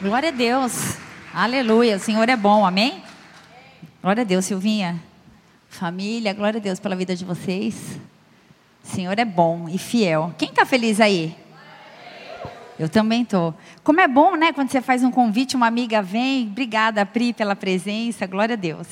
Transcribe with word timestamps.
Glória 0.00 0.28
a 0.28 0.32
Deus. 0.32 0.96
Aleluia. 1.34 1.96
O 1.96 1.98
Senhor 1.98 2.28
é 2.28 2.36
bom. 2.36 2.64
Amém? 2.64 3.02
Glória 4.00 4.20
a 4.20 4.24
Deus, 4.24 4.44
Silvinha. 4.44 5.02
Família, 5.68 6.32
glória 6.32 6.58
a 6.58 6.62
Deus 6.62 6.78
pela 6.78 6.94
vida 6.94 7.16
de 7.16 7.24
vocês. 7.24 7.98
O 8.84 8.86
Senhor 8.86 9.18
é 9.18 9.24
bom 9.24 9.68
e 9.68 9.76
fiel. 9.76 10.32
Quem 10.38 10.50
está 10.50 10.64
feliz 10.64 11.00
aí? 11.00 11.36
Eu 12.78 12.88
também 12.88 13.24
tô. 13.24 13.52
Como 13.82 14.00
é 14.00 14.06
bom, 14.06 14.36
né? 14.36 14.52
Quando 14.52 14.70
você 14.70 14.80
faz 14.80 15.02
um 15.02 15.10
convite, 15.10 15.56
uma 15.56 15.66
amiga 15.66 16.00
vem. 16.00 16.46
Obrigada, 16.46 17.04
Pri, 17.04 17.32
pela 17.32 17.56
presença. 17.56 18.24
Glória 18.24 18.52
a 18.52 18.56
Deus. 18.56 18.86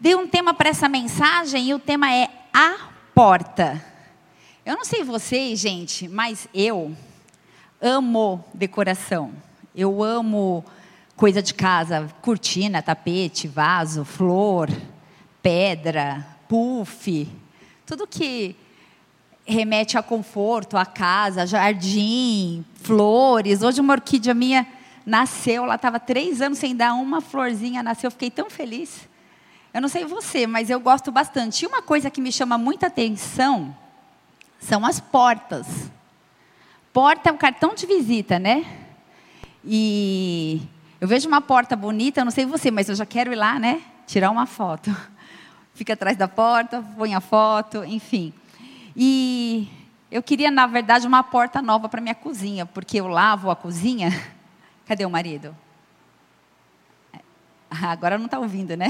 Dei 0.00 0.16
um 0.16 0.26
tema 0.26 0.54
para 0.54 0.70
essa 0.70 0.88
mensagem 0.88 1.68
e 1.68 1.72
o 1.72 1.78
tema 1.78 2.12
é 2.12 2.28
a 2.52 2.88
porta. 3.14 3.80
Eu 4.64 4.74
não 4.74 4.84
sei 4.84 5.04
vocês, 5.04 5.60
gente, 5.60 6.08
mas 6.08 6.48
eu 6.52 6.96
amo 7.80 8.44
decoração. 8.54 9.32
Eu 9.74 10.02
amo 10.02 10.64
coisa 11.16 11.42
de 11.42 11.54
casa, 11.54 12.08
cortina, 12.22 12.82
tapete, 12.82 13.48
vaso, 13.48 14.04
flor, 14.04 14.70
pedra, 15.42 16.26
puff, 16.48 17.28
tudo 17.84 18.06
que 18.06 18.56
remete 19.46 19.96
a 19.96 20.02
conforto, 20.02 20.76
a 20.76 20.84
casa, 20.84 21.46
jardim, 21.46 22.64
flores. 22.82 23.62
Hoje 23.62 23.80
uma 23.80 23.94
orquídea 23.94 24.34
minha 24.34 24.66
nasceu, 25.04 25.64
ela 25.64 25.76
estava 25.76 26.00
três 26.00 26.42
anos 26.42 26.58
sem 26.58 26.74
dar 26.74 26.94
uma 26.94 27.20
florzinha, 27.20 27.82
nasceu, 27.82 28.08
eu 28.08 28.12
fiquei 28.12 28.30
tão 28.30 28.50
feliz. 28.50 29.08
Eu 29.72 29.80
não 29.80 29.88
sei 29.88 30.04
você, 30.04 30.46
mas 30.46 30.68
eu 30.68 30.80
gosto 30.80 31.12
bastante. 31.12 31.62
E 31.62 31.66
uma 31.66 31.82
coisa 31.82 32.10
que 32.10 32.20
me 32.20 32.32
chama 32.32 32.58
muita 32.58 32.86
atenção 32.88 33.76
são 34.58 34.84
as 34.84 34.98
portas. 34.98 35.66
Porta 36.96 37.28
é 37.28 37.32
um 37.34 37.36
cartão 37.36 37.74
de 37.74 37.84
visita, 37.84 38.38
né? 38.38 38.64
E 39.62 40.62
eu 40.98 41.06
vejo 41.06 41.28
uma 41.28 41.42
porta 41.42 41.76
bonita, 41.76 42.24
não 42.24 42.30
sei 42.30 42.46
você, 42.46 42.70
mas 42.70 42.88
eu 42.88 42.94
já 42.94 43.04
quero 43.04 43.30
ir 43.30 43.34
lá, 43.34 43.58
né? 43.58 43.82
Tirar 44.06 44.30
uma 44.30 44.46
foto. 44.46 44.90
Fica 45.74 45.92
atrás 45.92 46.16
da 46.16 46.26
porta, 46.26 46.82
põe 46.96 47.14
a 47.14 47.20
foto, 47.20 47.84
enfim. 47.84 48.32
E 48.96 49.68
eu 50.10 50.22
queria, 50.22 50.50
na 50.50 50.66
verdade, 50.66 51.06
uma 51.06 51.22
porta 51.22 51.60
nova 51.60 51.86
para 51.86 52.00
minha 52.00 52.14
cozinha, 52.14 52.64
porque 52.64 52.98
eu 52.98 53.08
lavo 53.08 53.50
a 53.50 53.56
cozinha. 53.56 54.08
Cadê 54.88 55.04
o 55.04 55.10
marido? 55.10 55.54
Ah, 57.70 57.90
agora 57.92 58.16
não 58.16 58.24
está 58.24 58.38
ouvindo, 58.38 58.74
né? 58.74 58.88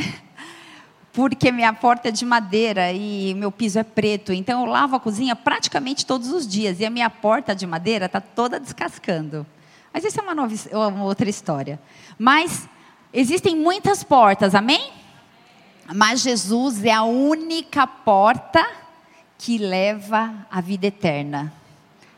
Porque 1.17 1.51
minha 1.51 1.73
porta 1.73 2.09
é 2.09 2.11
de 2.11 2.27
madeira 2.27 2.93
e 2.93 3.33
meu 3.33 3.51
piso 3.51 3.79
é 3.79 3.83
preto. 3.83 4.35
Então 4.35 4.61
eu 4.61 4.67
lavo 4.71 4.97
a 4.97 5.01
cozinha 5.01 5.35
praticamente 5.35 6.05
todos 6.05 6.29
os 6.31 6.47
dias. 6.47 6.79
E 6.79 6.85
a 6.85 6.91
minha 6.91 7.09
porta 7.09 7.55
de 7.55 7.67
madeira 7.67 8.05
está 8.05 8.21
toda 8.21 8.61
descascando. 8.61 9.47
Mas 9.95 10.05
isso 10.05 10.21
é 10.21 10.23
uma, 10.23 10.35
nova, 10.35 10.55
uma 10.89 11.05
outra 11.05 11.31
história. 11.31 11.81
Mas 12.19 12.69
existem 13.15 13.57
muitas 13.57 14.05
portas, 14.05 14.55
amém? 14.55 14.93
Mas 15.95 16.21
Jesus 16.21 16.85
é 16.85 16.93
a 16.93 17.05
única 17.05 17.87
porta 17.87 18.69
que 19.39 19.57
leva 19.57 20.35
à 20.51 20.61
vida 20.61 20.89
eterna. 20.89 21.51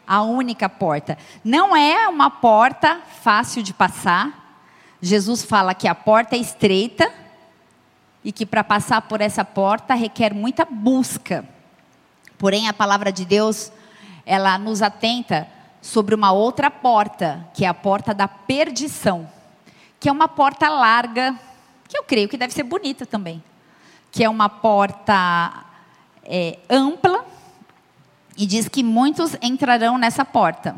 A 0.04 0.22
única 0.22 0.68
porta. 0.68 1.16
Não 1.44 1.76
é 1.76 2.08
uma 2.08 2.30
porta 2.30 3.00
fácil 3.22 3.62
de 3.62 3.72
passar. 3.72 4.58
Jesus 5.00 5.44
fala 5.44 5.72
que 5.72 5.86
a 5.86 5.94
porta 5.94 6.34
é 6.34 6.40
estreita 6.40 7.27
e 8.24 8.32
que 8.32 8.44
para 8.44 8.64
passar 8.64 9.02
por 9.02 9.20
essa 9.20 9.44
porta 9.44 9.94
requer 9.94 10.34
muita 10.34 10.64
busca. 10.64 11.44
Porém, 12.36 12.68
a 12.68 12.72
palavra 12.72 13.12
de 13.12 13.24
Deus, 13.24 13.72
ela 14.24 14.58
nos 14.58 14.82
atenta 14.82 15.48
sobre 15.80 16.14
uma 16.14 16.32
outra 16.32 16.70
porta, 16.70 17.46
que 17.54 17.64
é 17.64 17.68
a 17.68 17.74
porta 17.74 18.12
da 18.12 18.28
perdição, 18.28 19.28
que 19.98 20.08
é 20.08 20.12
uma 20.12 20.28
porta 20.28 20.68
larga, 20.68 21.38
que 21.88 21.96
eu 21.96 22.04
creio 22.04 22.28
que 22.28 22.36
deve 22.36 22.52
ser 22.52 22.64
bonita 22.64 23.06
também, 23.06 23.42
que 24.12 24.22
é 24.22 24.28
uma 24.28 24.48
porta 24.48 25.64
é, 26.24 26.58
ampla, 26.68 27.24
e 28.36 28.46
diz 28.46 28.68
que 28.68 28.84
muitos 28.84 29.36
entrarão 29.42 29.98
nessa 29.98 30.24
porta. 30.24 30.76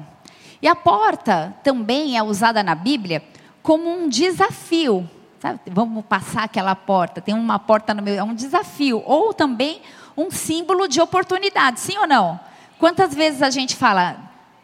E 0.63 0.69
a 0.69 0.75
porta 0.75 1.55
também 1.63 2.17
é 2.17 2.23
usada 2.23 2.63
na 2.63 2.75
Bíblia 2.75 3.23
como 3.63 3.89
um 3.89 4.09
desafio. 4.09 5.09
Sabe? 5.41 5.59
Vamos 5.67 6.05
passar 6.05 6.45
aquela 6.45 6.77
porta, 6.77 7.21
tem 7.21 7.35
uma 7.35 7.59
porta 7.59 7.95
no 7.95 8.03
meio, 8.03 8.19
é 8.19 8.23
um 8.23 8.35
desafio. 8.35 9.03
Ou 9.07 9.33
também 9.33 9.81
um 10.17 10.31
símbolo 10.31 10.87
de 10.87 11.01
oportunidade, 11.01 11.81
sim 11.81 11.97
ou 11.97 12.07
não? 12.07 12.39
Quantas 12.79 13.15
vezes 13.15 13.43
a 13.43 13.49
gente 13.49 13.75
fala, 13.75 14.19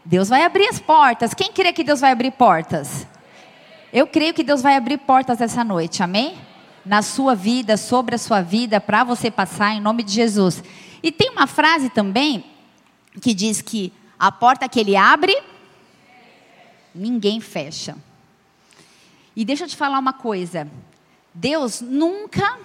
Deus 0.05 0.29
vai 0.29 0.43
abrir 0.43 0.69
as 0.69 0.79
portas. 0.79 1.35
Quem 1.35 1.51
crê 1.51 1.73
que 1.73 1.83
Deus 1.83 2.01
vai 2.01 2.13
abrir 2.13 2.31
portas? 2.31 3.07
Eu 3.93 4.07
creio 4.07 4.35
que 4.35 4.45
Deus 4.45 4.61
vai 4.61 4.77
abrir 4.77 4.99
portas 4.99 5.41
essa 5.41 5.65
noite, 5.65 6.03
amém? 6.03 6.37
Na 6.85 7.01
sua 7.01 7.35
vida, 7.35 7.77
sobre 7.79 8.15
a 8.15 8.19
sua 8.19 8.43
vida, 8.43 8.81
para 8.81 9.03
você 9.03 9.31
passar, 9.31 9.75
em 9.75 9.81
nome 9.81 10.03
de 10.03 10.13
Jesus. 10.13 10.63
E 11.03 11.11
tem 11.11 11.31
uma 11.31 11.47
frase 11.47 11.89
também 11.89 12.45
que 13.23 13.33
diz 13.33 13.63
que 13.63 13.93
a 14.19 14.31
porta 14.31 14.69
que 14.69 14.79
ele 14.79 14.95
abre, 14.95 15.37
ninguém 16.95 17.41
fecha. 17.41 17.97
E 19.37 19.45
deixa 19.45 19.65
eu 19.65 19.69
te 19.69 19.77
falar 19.77 19.99
uma 19.99 20.15
coisa: 20.15 20.67
Deus 21.35 21.83
nunca 21.83 22.59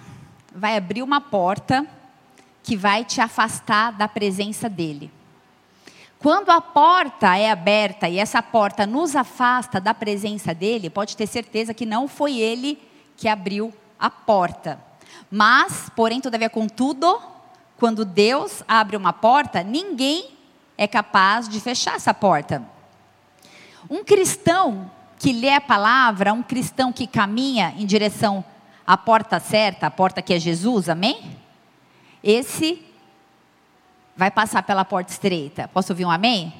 vai 0.54 0.76
abrir 0.76 1.02
uma 1.02 1.20
porta 1.20 1.86
que 2.62 2.76
vai 2.76 3.04
te 3.04 3.20
afastar 3.20 3.92
da 3.92 4.08
presença 4.08 4.70
dEle. 4.70 5.10
Quando 6.18 6.50
a 6.50 6.60
porta 6.60 7.36
é 7.36 7.50
aberta 7.50 8.08
e 8.08 8.18
essa 8.18 8.40
porta 8.40 8.86
nos 8.86 9.14
afasta 9.14 9.80
da 9.80 9.92
presença 9.92 10.54
dEle, 10.54 10.88
pode 10.88 11.16
ter 11.16 11.26
certeza 11.26 11.74
que 11.74 11.84
não 11.84 12.08
foi 12.08 12.38
Ele 12.38 12.80
que 13.16 13.28
abriu 13.28 13.74
a 13.98 14.08
porta. 14.08 14.80
Mas, 15.30 15.90
porém, 15.94 16.20
todavia, 16.20 16.48
contudo, 16.48 17.20
quando 17.76 18.04
Deus 18.04 18.62
abre 18.68 18.96
uma 18.96 19.12
porta, 19.12 19.62
ninguém 19.62 20.30
é 20.78 20.86
capaz 20.86 21.48
de 21.48 21.60
fechar 21.60 21.96
essa 21.96 22.14
porta. 22.14 22.62
Um 23.90 24.04
cristão 24.04 24.90
que 25.22 25.32
lê 25.32 25.54
a 25.54 25.60
palavra, 25.60 26.32
um 26.32 26.42
cristão 26.42 26.92
que 26.92 27.06
caminha 27.06 27.72
em 27.78 27.86
direção 27.86 28.44
à 28.84 28.96
porta 28.96 29.38
certa, 29.38 29.86
a 29.86 29.90
porta 29.90 30.20
que 30.20 30.34
é 30.34 30.40
Jesus, 30.40 30.88
amém? 30.88 31.38
Esse 32.24 32.84
vai 34.16 34.32
passar 34.32 34.64
pela 34.64 34.84
porta 34.84 35.12
estreita. 35.12 35.68
Posso 35.68 35.92
ouvir 35.92 36.04
um 36.04 36.10
amém? 36.10 36.52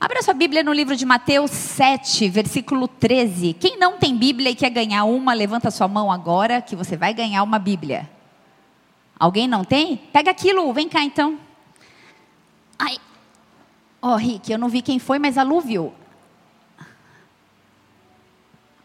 Abra 0.00 0.22
sua 0.22 0.32
Bíblia 0.32 0.62
no 0.62 0.72
livro 0.72 0.96
de 0.96 1.04
Mateus 1.04 1.50
7, 1.50 2.30
versículo 2.30 2.88
13. 2.88 3.52
Quem 3.52 3.78
não 3.78 3.98
tem 3.98 4.16
Bíblia 4.16 4.52
e 4.52 4.54
quer 4.54 4.70
ganhar 4.70 5.04
uma, 5.04 5.34
levanta 5.34 5.70
sua 5.70 5.86
mão 5.86 6.10
agora, 6.10 6.62
que 6.62 6.74
você 6.74 6.96
vai 6.96 7.12
ganhar 7.12 7.42
uma 7.42 7.58
Bíblia. 7.58 8.08
Alguém 9.20 9.46
não 9.46 9.62
tem? 9.62 9.98
Pega 9.98 10.30
aquilo, 10.30 10.72
vem 10.72 10.88
cá 10.88 11.02
então. 11.02 11.38
Ai. 12.78 12.96
Ó, 14.00 14.14
oh, 14.14 14.16
Rick, 14.16 14.50
eu 14.50 14.58
não 14.58 14.70
vi 14.70 14.80
quem 14.80 14.98
foi, 14.98 15.18
mas 15.18 15.36
a 15.36 15.42
Lu 15.42 15.60
viu. 15.60 15.92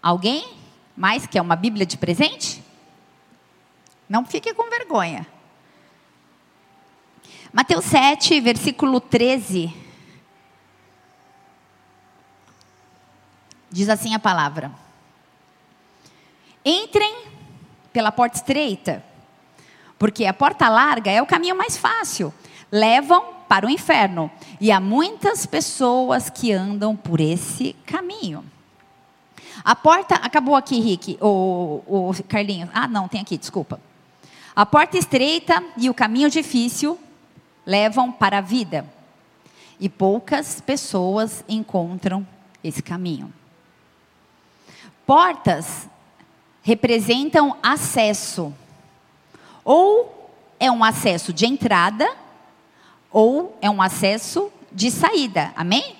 Alguém 0.01 0.53
mais 0.95 1.27
quer 1.27 1.41
uma 1.41 1.55
Bíblia 1.55 1.85
de 1.85 1.97
presente? 1.97 2.63
Não 4.09 4.25
fique 4.25 4.53
com 4.53 4.69
vergonha. 4.69 5.27
Mateus 7.53 7.85
7, 7.85 8.39
versículo 8.39 8.99
13. 8.99 9.73
Diz 13.69 13.89
assim 13.89 14.13
a 14.13 14.19
palavra: 14.19 14.71
Entrem 16.65 17.25
pela 17.93 18.11
porta 18.11 18.37
estreita 18.37 19.03
porque 20.01 20.25
a 20.25 20.33
porta 20.33 20.67
larga 20.67 21.11
é 21.11 21.21
o 21.21 21.27
caminho 21.27 21.55
mais 21.55 21.77
fácil. 21.77 22.33
Levam 22.71 23.35
para 23.47 23.67
o 23.67 23.69
inferno. 23.69 24.31
E 24.59 24.71
há 24.71 24.79
muitas 24.79 25.45
pessoas 25.45 26.27
que 26.27 26.51
andam 26.51 26.95
por 26.95 27.21
esse 27.21 27.73
caminho. 27.85 28.43
A 29.63 29.75
porta. 29.75 30.15
Acabou 30.15 30.55
aqui, 30.55 30.79
Rick. 30.79 31.17
O, 31.21 31.81
o 31.87 32.11
Carlinhos. 32.27 32.69
Ah, 32.73 32.87
não, 32.87 33.07
tem 33.07 33.21
aqui, 33.21 33.37
desculpa. 33.37 33.79
A 34.55 34.65
porta 34.65 34.97
estreita 34.97 35.63
e 35.77 35.89
o 35.89 35.93
caminho 35.93 36.29
difícil 36.29 36.99
levam 37.65 38.11
para 38.11 38.39
a 38.39 38.41
vida. 38.41 38.85
E 39.79 39.89
poucas 39.89 40.61
pessoas 40.61 41.43
encontram 41.47 42.27
esse 42.63 42.81
caminho. 42.83 43.33
Portas 45.05 45.87
representam 46.61 47.57
acesso 47.63 48.53
ou 49.63 50.21
é 50.59 50.71
um 50.71 50.83
acesso 50.83 51.33
de 51.33 51.45
entrada, 51.45 52.09
ou 53.11 53.57
é 53.61 53.69
um 53.69 53.81
acesso 53.81 54.51
de 54.71 54.91
saída. 54.91 55.51
Amém? 55.55 55.95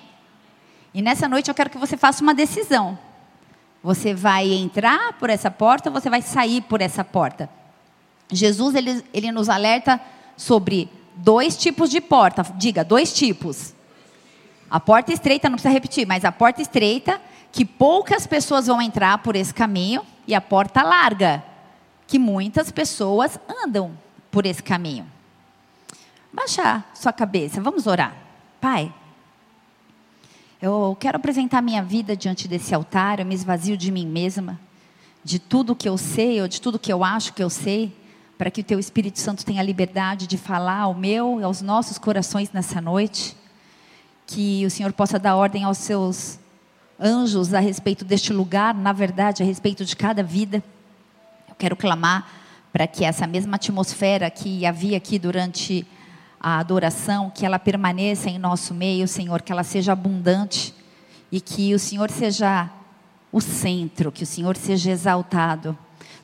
E 0.94 1.02
nessa 1.02 1.28
noite 1.28 1.48
eu 1.48 1.54
quero 1.54 1.70
que 1.70 1.78
você 1.78 1.96
faça 1.96 2.22
uma 2.22 2.34
decisão. 2.34 2.98
Você 3.82 4.14
vai 4.14 4.52
entrar 4.52 5.14
por 5.14 5.28
essa 5.28 5.50
porta 5.50 5.88
ou 5.90 5.92
você 5.92 6.08
vai 6.08 6.22
sair 6.22 6.60
por 6.62 6.80
essa 6.80 7.02
porta? 7.02 7.50
Jesus 8.30 8.74
ele, 8.74 9.04
ele 9.12 9.32
nos 9.32 9.48
alerta 9.48 10.00
sobre 10.36 10.88
dois 11.16 11.56
tipos 11.56 11.90
de 11.90 12.00
porta. 12.00 12.42
Diga, 12.56 12.84
dois 12.84 13.12
tipos. 13.12 13.74
A 14.70 14.80
porta 14.80 15.12
estreita, 15.12 15.48
não 15.48 15.56
precisa 15.56 15.72
repetir, 15.72 16.06
mas 16.06 16.24
a 16.24 16.32
porta 16.32 16.62
estreita, 16.62 17.20
que 17.50 17.64
poucas 17.64 18.26
pessoas 18.26 18.66
vão 18.66 18.80
entrar 18.80 19.18
por 19.18 19.36
esse 19.36 19.52
caminho, 19.52 20.02
e 20.26 20.34
a 20.34 20.40
porta 20.40 20.82
larga, 20.82 21.42
que 22.06 22.18
muitas 22.18 22.70
pessoas 22.70 23.38
andam 23.64 23.92
por 24.30 24.46
esse 24.46 24.62
caminho. 24.62 25.06
Baixa 26.32 26.82
sua 26.94 27.12
cabeça, 27.12 27.60
vamos 27.60 27.86
orar. 27.86 28.16
Pai, 28.60 28.92
eu 30.62 30.96
quero 31.00 31.16
apresentar 31.16 31.60
minha 31.60 31.82
vida 31.82 32.16
diante 32.16 32.46
desse 32.46 32.72
altar, 32.72 33.18
eu 33.18 33.26
me 33.26 33.34
esvazio 33.34 33.76
de 33.76 33.90
mim 33.90 34.06
mesma, 34.06 34.60
de 35.24 35.40
tudo 35.40 35.74
que 35.74 35.88
eu 35.88 35.98
sei 35.98 36.40
ou 36.40 36.46
de 36.46 36.60
tudo 36.60 36.78
que 36.78 36.92
eu 36.92 37.02
acho 37.02 37.34
que 37.34 37.42
eu 37.42 37.50
sei, 37.50 37.92
para 38.38 38.48
que 38.48 38.60
o 38.60 38.64
teu 38.64 38.78
Espírito 38.78 39.18
Santo 39.18 39.44
tenha 39.44 39.60
liberdade 39.60 40.28
de 40.28 40.38
falar 40.38 40.78
ao 40.78 40.94
meu 40.94 41.40
e 41.40 41.42
aos 41.42 41.60
nossos 41.62 41.98
corações 41.98 42.52
nessa 42.52 42.80
noite. 42.80 43.36
Que 44.24 44.64
o 44.64 44.70
Senhor 44.70 44.92
possa 44.92 45.18
dar 45.18 45.34
ordem 45.34 45.64
aos 45.64 45.78
seus 45.78 46.38
anjos 46.98 47.52
a 47.52 47.58
respeito 47.58 48.04
deste 48.04 48.32
lugar, 48.32 48.72
na 48.72 48.92
verdade, 48.92 49.42
a 49.42 49.46
respeito 49.46 49.84
de 49.84 49.96
cada 49.96 50.22
vida. 50.22 50.62
Eu 51.48 51.56
quero 51.56 51.74
clamar 51.74 52.30
para 52.72 52.86
que 52.86 53.04
essa 53.04 53.26
mesma 53.26 53.56
atmosfera 53.56 54.30
que 54.30 54.64
havia 54.64 54.96
aqui 54.96 55.18
durante 55.18 55.84
a 56.42 56.58
adoração, 56.58 57.30
que 57.30 57.46
ela 57.46 57.56
permaneça 57.56 58.28
em 58.28 58.36
nosso 58.36 58.74
meio, 58.74 59.06
Senhor, 59.06 59.40
que 59.42 59.52
ela 59.52 59.62
seja 59.62 59.92
abundante 59.92 60.74
e 61.30 61.40
que 61.40 61.72
o 61.72 61.78
Senhor 61.78 62.10
seja 62.10 62.68
o 63.30 63.40
centro, 63.40 64.10
que 64.10 64.24
o 64.24 64.26
Senhor 64.26 64.56
seja 64.56 64.90
exaltado. 64.90 65.78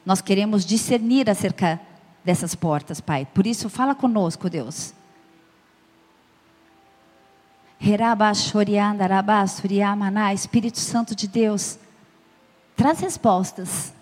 Nós 0.05 0.21
queremos 0.21 0.67
discernir 0.67 1.31
acerca 1.31 1.81
dessas 2.25 2.57
portas, 2.57 3.01
Pai. 3.01 3.29
Por 3.33 3.47
isso, 3.47 3.69
fala 3.69 3.95
conosco, 3.95 4.51
Deus. 4.51 4.93
Espírito 10.35 10.81
Santo 10.81 11.15
de 11.15 11.29
Deus, 11.29 11.79
traz 12.75 12.99
respostas. 12.99 13.93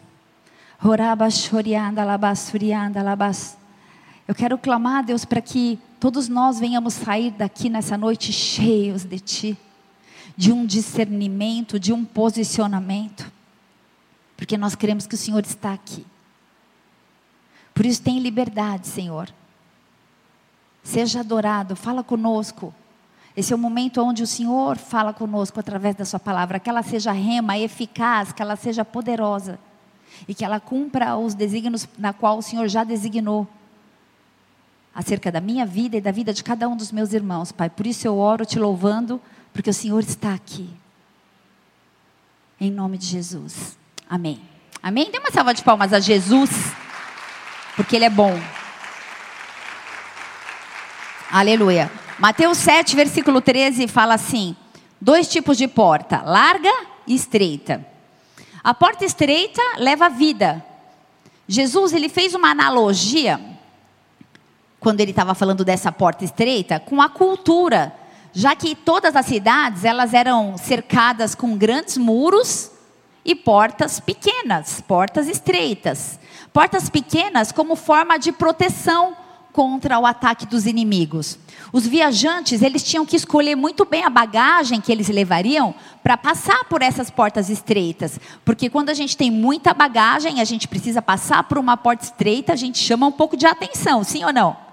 Eu 4.27 4.35
quero 4.35 4.57
clamar, 4.57 5.05
Deus, 5.05 5.27
para 5.27 5.43
que 5.43 5.79
todos 5.99 6.29
nós 6.29 6.59
venhamos 6.59 6.95
sair 6.95 7.31
daqui 7.31 7.69
nessa 7.69 7.97
noite 7.97 8.33
cheios 8.33 9.05
de 9.05 9.19
Ti, 9.19 9.59
de 10.37 10.53
um 10.53 10.67
discernimento, 10.67 11.81
de 11.81 11.93
um 11.93 12.05
posicionamento, 12.05 13.31
porque 14.37 14.59
nós 14.59 14.75
queremos 14.75 15.07
que 15.07 15.15
o 15.15 15.19
Senhor 15.19 15.45
está 15.45 15.73
aqui. 15.73 16.05
Por 17.73 17.87
isso, 17.87 18.03
tem 18.03 18.19
liberdade, 18.19 18.87
Senhor. 18.87 19.31
Seja 20.83 21.21
adorado, 21.21 21.75
fala 21.75 22.03
conosco. 22.03 22.75
Esse 23.37 23.53
é 23.53 23.57
o 23.57 23.59
momento 23.59 24.01
onde 24.03 24.23
o 24.23 24.27
Senhor 24.27 24.79
fala 24.79 25.13
conosco 25.13 25.61
através 25.61 25.95
da 25.95 26.05
Sua 26.05 26.19
palavra, 26.19 26.59
que 26.59 26.71
ela 26.71 26.83
seja 26.83 27.13
rema, 27.13 27.59
eficaz, 27.59 28.33
que 28.33 28.41
ela 28.41 28.57
seja 28.57 28.85
poderosa 28.85 29.59
e 30.27 30.35
que 30.35 30.45
ela 30.45 30.59
cumpra 30.59 31.17
os 31.17 31.35
desígnios 31.35 31.87
na 31.99 32.13
qual 32.13 32.39
o 32.39 32.43
Senhor 32.43 32.67
já 32.69 32.85
designou 32.85 33.47
acerca 34.97 35.31
da 35.31 35.43
minha 35.43 35.67
vida 35.67 35.99
e 35.99 36.01
da 36.01 36.11
vida 36.11 36.33
de 36.33 36.43
cada 36.43 36.67
um 36.67 36.75
dos 36.75 36.91
meus 36.91 37.13
irmãos, 37.13 37.53
Pai. 37.53 37.69
Por 37.69 37.87
isso 37.87 38.09
eu 38.09 38.17
oro 38.17 38.47
te 38.47 38.59
louvando, 38.59 39.21
porque 39.53 39.69
o 39.69 39.75
Senhor 39.75 40.01
está 40.01 40.33
aqui. 40.33 40.71
Em 42.59 42.71
nome 42.71 42.97
de 42.97 43.05
Jesus. 43.05 43.77
Amém. 44.09 44.41
Amém? 44.83 45.11
Dê 45.13 45.19
uma 45.19 45.31
salva 45.31 45.53
de 45.53 45.63
palmas 45.63 45.93
a 45.93 46.01
Jesus, 46.01 46.49
porque 47.77 47.95
Ele 47.95 48.07
é 48.07 48.11
bom. 48.11 48.41
Aleluia. 51.31 51.93
Mateus 52.19 52.57
7, 52.57 52.97
versículo 52.97 53.43
13 53.43 53.87
fala 53.89 54.15
assim: 54.15 54.57
dois 54.99 55.29
tipos 55.29 55.59
de 55.59 55.69
porta, 55.69 56.23
larga 56.23 56.73
e 57.07 57.15
estreita. 57.15 57.87
A 58.65 58.73
porta 58.73 59.05
estreita 59.05 59.61
leva 59.77 60.07
a 60.07 60.09
vida. 60.09 60.65
Jesus 61.47 61.93
ele 61.93 62.09
fez 62.09 62.35
uma 62.35 62.51
analogia 62.51 63.56
quando 64.81 65.01
ele 65.01 65.11
estava 65.11 65.35
falando 65.35 65.65
dessa 65.65 65.91
porta 65.91 66.25
estreita, 66.25 66.79
com 66.79 67.01
a 67.01 67.09
cultura, 67.09 67.95
já 68.33 68.55
que 68.55 68.75
todas 68.75 69.17
as 69.17 69.27
cidades 69.27 69.85
elas 69.85 70.13
eram 70.13 70.57
cercadas 70.59 71.35
com 71.35 71.57
grandes 71.57 71.97
muros 71.97 72.71
e 73.25 73.35
portas 73.35 73.99
pequenas, 73.99 74.81
portas 74.81 75.27
estreitas. 75.27 76.21
Portas 76.53 76.89
pequenas 76.89 77.51
como 77.51 77.75
forma 77.75 78.19
de 78.19 78.31
proteção 78.33 79.17
contra 79.57 79.99
o 79.99 80.05
ataque 80.05 80.45
dos 80.45 80.67
inimigos. 80.67 81.39
Os 81.73 81.87
viajantes, 81.87 82.61
eles 82.61 82.83
tinham 82.83 83.07
que 83.07 83.17
escolher 83.17 83.57
muito 83.57 83.87
bem 83.87 84.05
a 84.05 84.11
bagagem 84.11 84.83
que 84.83 84.93
eles 84.93 85.09
levariam 85.09 85.75
para 86.03 86.17
passar 86.17 86.65
por 86.65 86.83
essas 86.83 87.11
portas 87.11 87.49
estreitas, 87.49 88.21
porque 88.45 88.69
quando 88.69 88.91
a 88.91 88.95
gente 88.95 89.17
tem 89.17 89.31
muita 89.31 89.73
bagagem, 89.73 90.43
a 90.43 90.45
gente 90.45 90.69
precisa 90.69 91.01
passar 91.01 91.43
por 91.45 91.57
uma 91.57 91.75
porta 91.75 92.05
estreita, 92.05 92.53
a 92.53 92.57
gente 92.57 92.79
chama 92.79 93.07
um 93.07 93.13
pouco 93.13 93.35
de 93.35 93.47
atenção, 93.47 94.05
sim 94.05 94.23
ou 94.23 94.33
não? 94.33 94.66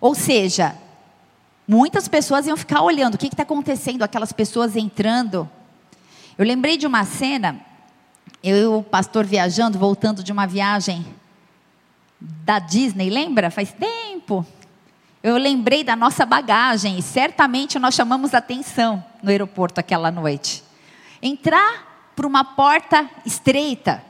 Ou 0.00 0.14
seja, 0.14 0.76
muitas 1.66 2.08
pessoas 2.08 2.46
iam 2.46 2.56
ficar 2.56 2.82
olhando 2.82 3.14
o 3.14 3.18
que 3.18 3.26
está 3.26 3.42
acontecendo, 3.42 4.02
aquelas 4.02 4.32
pessoas 4.32 4.76
entrando. 4.76 5.48
Eu 6.36 6.44
lembrei 6.44 6.76
de 6.76 6.86
uma 6.86 7.04
cena, 7.04 7.60
eu 8.42 8.56
e 8.56 8.66
o 8.66 8.82
pastor 8.82 9.24
viajando, 9.24 9.78
voltando 9.78 10.22
de 10.22 10.32
uma 10.32 10.46
viagem 10.46 11.04
da 12.20 12.58
Disney, 12.58 13.10
lembra? 13.10 13.50
Faz 13.50 13.72
tempo. 13.72 14.46
Eu 15.22 15.36
lembrei 15.36 15.82
da 15.82 15.96
nossa 15.96 16.24
bagagem 16.24 16.98
e 16.98 17.02
certamente 17.02 17.78
nós 17.78 17.94
chamamos 17.94 18.32
atenção 18.32 19.04
no 19.22 19.30
aeroporto 19.30 19.80
aquela 19.80 20.10
noite. 20.10 20.62
Entrar 21.20 22.12
por 22.14 22.24
uma 22.24 22.44
porta 22.44 23.08
estreita 23.24 24.02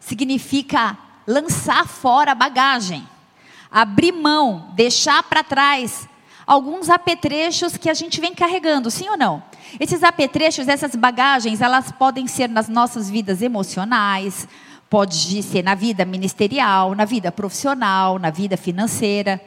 significa 0.00 0.98
lançar 1.26 1.86
fora 1.86 2.32
a 2.32 2.34
bagagem 2.34 3.06
abrir 3.74 4.12
mão, 4.12 4.68
deixar 4.74 5.20
para 5.24 5.42
trás 5.42 6.08
alguns 6.46 6.88
apetrechos 6.88 7.76
que 7.76 7.90
a 7.90 7.94
gente 7.94 8.20
vem 8.20 8.32
carregando, 8.32 8.88
sim 8.88 9.08
ou 9.08 9.16
não? 9.16 9.42
Esses 9.80 10.04
apetrechos, 10.04 10.68
essas 10.68 10.94
bagagens, 10.94 11.60
elas 11.60 11.90
podem 11.90 12.28
ser 12.28 12.48
nas 12.48 12.68
nossas 12.68 13.10
vidas 13.10 13.42
emocionais, 13.42 14.46
pode 14.88 15.42
ser 15.42 15.64
na 15.64 15.74
vida 15.74 16.04
ministerial, 16.04 16.94
na 16.94 17.04
vida 17.04 17.32
profissional, 17.32 18.16
na 18.16 18.30
vida 18.30 18.56
financeira. 18.56 19.40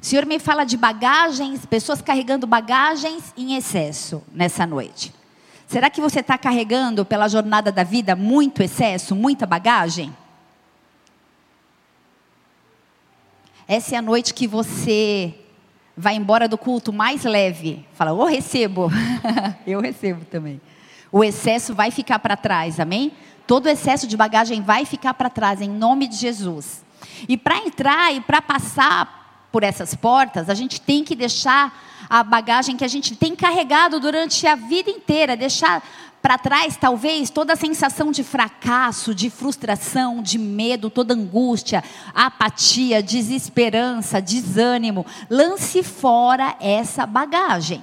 O 0.00 0.06
Senhor 0.06 0.24
me 0.24 0.38
fala 0.38 0.64
de 0.64 0.78
bagagens, 0.78 1.66
pessoas 1.66 2.00
carregando 2.00 2.46
bagagens 2.46 3.34
em 3.36 3.56
excesso 3.56 4.22
nessa 4.32 4.66
noite. 4.66 5.12
Será 5.66 5.90
que 5.90 6.00
você 6.00 6.20
está 6.20 6.38
carregando 6.38 7.04
pela 7.04 7.28
jornada 7.28 7.70
da 7.70 7.82
vida 7.82 8.16
muito 8.16 8.62
excesso, 8.62 9.14
muita 9.14 9.44
bagagem? 9.44 10.14
Essa 13.68 13.96
é 13.96 13.98
a 13.98 14.02
noite 14.02 14.32
que 14.32 14.46
você 14.46 15.34
vai 15.96 16.14
embora 16.14 16.46
do 16.46 16.56
culto 16.56 16.92
mais 16.92 17.24
leve. 17.24 17.84
Fala, 17.94 18.12
oh, 18.12 18.24
recebo. 18.24 18.88
Eu 19.66 19.80
recebo 19.80 20.24
também. 20.24 20.60
O 21.10 21.24
excesso 21.24 21.74
vai 21.74 21.90
ficar 21.90 22.20
para 22.20 22.36
trás, 22.36 22.78
amém? 22.78 23.10
Todo 23.44 23.68
excesso 23.68 24.06
de 24.06 24.16
bagagem 24.16 24.62
vai 24.62 24.84
ficar 24.84 25.14
para 25.14 25.28
trás, 25.28 25.60
em 25.60 25.68
nome 25.68 26.06
de 26.06 26.14
Jesus. 26.14 26.84
E 27.28 27.36
para 27.36 27.58
entrar 27.58 28.14
e 28.14 28.20
para 28.20 28.40
passar 28.40 29.48
por 29.50 29.64
essas 29.64 29.96
portas, 29.96 30.48
a 30.48 30.54
gente 30.54 30.80
tem 30.80 31.02
que 31.02 31.16
deixar 31.16 32.06
a 32.08 32.22
bagagem 32.22 32.76
que 32.76 32.84
a 32.84 32.88
gente 32.88 33.16
tem 33.16 33.34
carregado 33.34 33.98
durante 33.98 34.46
a 34.46 34.54
vida 34.54 34.90
inteira, 34.90 35.36
deixar 35.36 35.82
para 36.22 36.38
trás, 36.38 36.76
talvez, 36.76 37.30
toda 37.30 37.52
a 37.52 37.56
sensação 37.56 38.10
de 38.10 38.24
fracasso, 38.24 39.14
de 39.14 39.30
frustração, 39.30 40.20
de 40.20 40.38
medo, 40.38 40.90
toda 40.90 41.14
angústia, 41.14 41.84
apatia, 42.12 43.02
desesperança, 43.02 44.20
desânimo. 44.20 45.06
Lance 45.30 45.82
fora 45.82 46.56
essa 46.60 47.06
bagagem. 47.06 47.82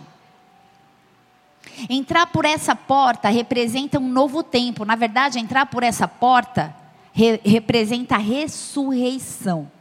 Entrar 1.89 2.27
por 2.27 2.45
essa 2.45 2.75
porta 2.75 3.29
representa 3.29 3.97
um 3.97 4.09
novo 4.09 4.43
tempo. 4.43 4.85
Na 4.85 4.95
verdade, 4.95 5.39
entrar 5.39 5.65
por 5.67 5.83
essa 5.83 6.07
porta 6.07 6.75
re 7.13 7.39
representa 7.45 8.15
a 8.15 8.19
ressurreição. 8.19 9.71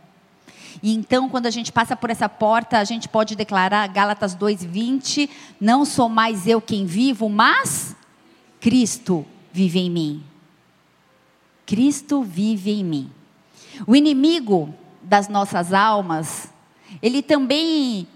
E 0.82 0.94
então, 0.94 1.28
quando 1.28 1.47
a 1.47 1.50
gente 1.50 1.73
passa 1.73 1.97
por 1.97 2.11
essa 2.11 2.28
porta, 2.28 2.78
a 2.78 2.85
gente 2.85 3.09
pode 3.09 3.37
declarar 3.37 3.87
Gálatas 3.88 4.35
2:20, 4.35 5.28
não 5.61 5.85
sou 5.85 6.09
mais 6.09 6.47
eu 6.47 6.61
quem 6.61 6.87
vivo, 6.87 7.28
mas 7.28 7.94
Cristo 8.62 9.26
vive 9.52 9.81
em 9.81 9.90
mim. 9.90 10.25
Cristo 11.66 12.23
vive 12.23 12.71
em 12.71 12.85
mim. 12.85 13.11
O 13.88 13.97
inimigo 13.97 14.73
das 15.02 15.28
nossas 15.28 15.73
almas, 15.73 16.49
ele 17.02 17.23
também 17.23 18.07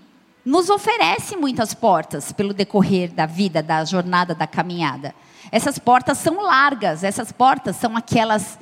nos 0.45 0.71
oferece 0.71 1.37
muitas 1.37 1.75
portas 1.75 2.31
pelo 2.31 2.55
decorrer 2.55 3.13
da 3.13 3.27
vida, 3.27 3.61
da 3.61 3.85
jornada, 3.85 4.37
da 4.37 4.47
caminhada. 4.47 5.13
Essas 5.51 5.81
portas 5.81 6.19
são 6.19 6.41
largas, 6.41 7.03
essas 7.03 7.33
portas 7.33 7.75
são 7.75 7.97
aquelas 7.97 8.57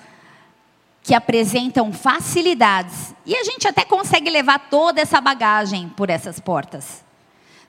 que 1.02 1.12
apresentam 1.12 1.92
facilidades. 1.92 3.14
E 3.26 3.36
a 3.36 3.44
gente 3.44 3.68
até 3.68 3.84
consegue 3.84 4.30
levar 4.30 4.70
toda 4.70 5.02
essa 5.02 5.20
bagagem 5.20 5.90
por 5.90 6.08
essas 6.08 6.40
portas. 6.40 7.04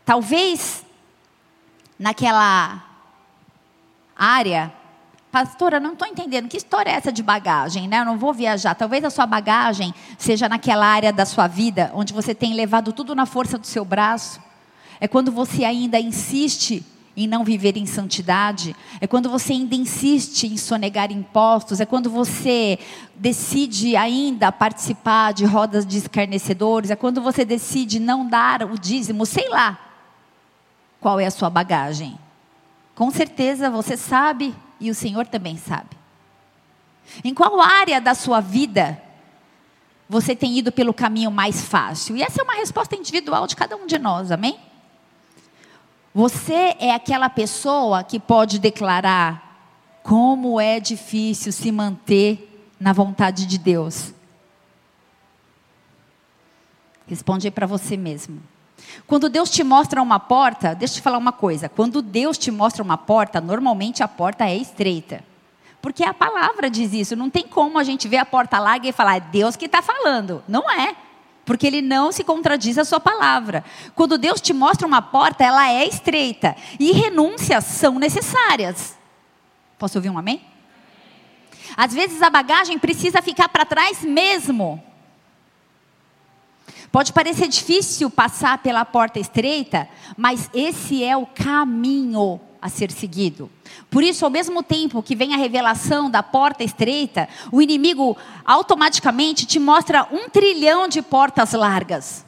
Talvez 0.05 0.85
naquela 1.99 2.94
área. 4.15 4.71
Pastora, 5.31 5.79
não 5.79 5.93
estou 5.93 6.07
entendendo. 6.07 6.47
Que 6.47 6.57
história 6.57 6.89
é 6.89 6.93
essa 6.93 7.11
de 7.11 7.21
bagagem, 7.21 7.87
né? 7.87 7.99
Eu 7.99 8.05
não 8.05 8.17
vou 8.17 8.33
viajar. 8.33 8.73
Talvez 8.73 9.03
a 9.03 9.09
sua 9.09 9.25
bagagem 9.25 9.93
seja 10.17 10.47
naquela 10.47 10.85
área 10.85 11.11
da 11.11 11.25
sua 11.25 11.47
vida 11.47 11.91
onde 11.93 12.13
você 12.13 12.33
tem 12.33 12.53
levado 12.53 12.93
tudo 12.93 13.13
na 13.13 13.25
força 13.25 13.57
do 13.57 13.67
seu 13.67 13.83
braço. 13.83 14.39
É 14.99 15.07
quando 15.07 15.31
você 15.31 15.65
ainda 15.65 15.99
insiste 15.99 16.85
em 17.17 17.27
não 17.27 17.43
viver 17.43 17.77
em 17.77 17.85
santidade, 17.85 18.75
é 18.99 19.07
quando 19.07 19.29
você 19.29 19.53
ainda 19.53 19.75
insiste 19.75 20.47
em 20.47 20.57
sonegar 20.57 21.11
impostos, 21.11 21.79
é 21.79 21.85
quando 21.85 22.09
você 22.09 22.77
decide 23.15 23.95
ainda 23.95 24.51
participar 24.51 25.33
de 25.33 25.45
rodas 25.45 25.85
de 25.85 25.97
escarnecedores, 25.97 26.91
é 26.91 26.95
quando 26.95 27.21
você 27.21 27.45
decide 27.45 27.99
não 27.99 28.27
dar 28.27 28.63
o 28.63 28.77
dízimo, 28.77 29.25
sei 29.25 29.47
lá 29.49 29.79
qual 30.99 31.19
é 31.19 31.25
a 31.25 31.31
sua 31.31 31.49
bagagem. 31.49 32.17
Com 32.95 33.11
certeza 33.11 33.69
você 33.69 33.97
sabe 33.97 34.55
e 34.79 34.89
o 34.89 34.95
Senhor 34.95 35.27
também 35.27 35.57
sabe. 35.57 35.89
Em 37.23 37.33
qual 37.33 37.61
área 37.61 37.99
da 37.99 38.15
sua 38.15 38.39
vida 38.39 39.01
você 40.07 40.35
tem 40.35 40.57
ido 40.57 40.71
pelo 40.71 40.93
caminho 40.93 41.29
mais 41.29 41.61
fácil? 41.61 42.15
E 42.15 42.23
essa 42.23 42.41
é 42.41 42.43
uma 42.43 42.55
resposta 42.55 42.95
individual 42.95 43.45
de 43.47 43.55
cada 43.55 43.75
um 43.75 43.85
de 43.85 43.99
nós, 43.99 44.31
amém? 44.31 44.57
Você 46.13 46.75
é 46.79 46.93
aquela 46.93 47.29
pessoa 47.29 48.03
que 48.03 48.19
pode 48.19 48.57
declarar 48.57 49.45
como 50.01 50.61
é 50.61 50.79
difícil 50.79 51.51
se 51.51 51.71
manter 51.71 52.71
na 52.79 52.93
vontade 52.93 53.45
de 53.45 53.57
Deus. 53.57 54.13
Responde 57.07 57.51
para 57.51 57.67
você 57.67 57.97
mesmo. 57.97 58.41
Quando 59.07 59.29
Deus 59.29 59.49
te 59.49 59.63
mostra 59.63 60.01
uma 60.01 60.19
porta, 60.19 60.73
deixa 60.73 60.93
eu 60.93 60.95
te 60.97 61.01
falar 61.01 61.17
uma 61.17 61.31
coisa. 61.31 61.69
Quando 61.69 62.01
Deus 62.01 62.37
te 62.37 62.51
mostra 62.51 62.83
uma 62.83 62.97
porta, 62.97 63.39
normalmente 63.39 64.01
a 64.01 64.07
porta 64.07 64.45
é 64.45 64.55
estreita. 64.55 65.23
Porque 65.81 66.03
a 66.03 66.13
palavra 66.13 66.69
diz 66.69 66.93
isso. 66.93 67.15
Não 67.15 67.29
tem 67.29 67.43
como 67.47 67.77
a 67.77 67.83
gente 67.83 68.07
ver 68.07 68.17
a 68.17 68.25
porta 68.25 68.57
larga 68.57 68.87
e 68.87 68.91
falar, 68.91 69.17
é 69.17 69.19
Deus 69.19 69.55
que 69.55 69.65
está 69.65 69.81
falando. 69.81 70.43
Não 70.47 70.69
é 70.69 70.95
porque 71.45 71.67
ele 71.67 71.81
não 71.81 72.11
se 72.11 72.23
contradiz 72.23 72.77
a 72.77 72.83
sua 72.83 72.99
palavra. 72.99 73.63
Quando 73.93 74.17
Deus 74.17 74.41
te 74.41 74.51
mostra 74.51 74.87
uma 74.87 75.01
porta, 75.01 75.43
ela 75.43 75.69
é 75.69 75.87
estreita 75.87 76.55
e 76.79 76.91
renúncias 76.91 77.63
são 77.65 77.99
necessárias. 77.99 78.97
Posso 79.77 79.97
ouvir 79.97 80.09
um 80.09 80.17
amém? 80.17 80.41
Às 81.77 81.93
vezes 81.93 82.21
a 82.21 82.29
bagagem 82.29 82.79
precisa 82.79 83.21
ficar 83.21 83.49
para 83.49 83.65
trás 83.65 84.03
mesmo. 84.03 84.83
Pode 86.95 87.11
parecer 87.11 87.49
difícil 87.49 88.09
passar 88.09 88.59
pela 88.59 88.85
porta 88.85 89.19
estreita, 89.19 89.85
mas 90.15 90.49
esse 90.53 91.03
é 91.03 91.17
o 91.17 91.25
caminho 91.25 92.39
a 92.61 92.69
ser 92.69 92.89
seguido. 92.89 93.51
Por 93.91 94.01
isso, 94.01 94.23
ao 94.23 94.31
mesmo 94.31 94.63
tempo 94.63 95.03
que 95.03 95.13
vem 95.13 95.33
a 95.33 95.37
revelação 95.37 96.09
da 96.09 96.23
porta 96.23 96.63
estreita, 96.63 97.27
o 97.51 97.61
inimigo 97.61 98.15
automaticamente 98.45 99.45
te 99.45 99.59
mostra 99.59 100.07
um 100.09 100.29
trilhão 100.29 100.87
de 100.87 101.01
portas 101.01 101.51
largas. 101.51 102.25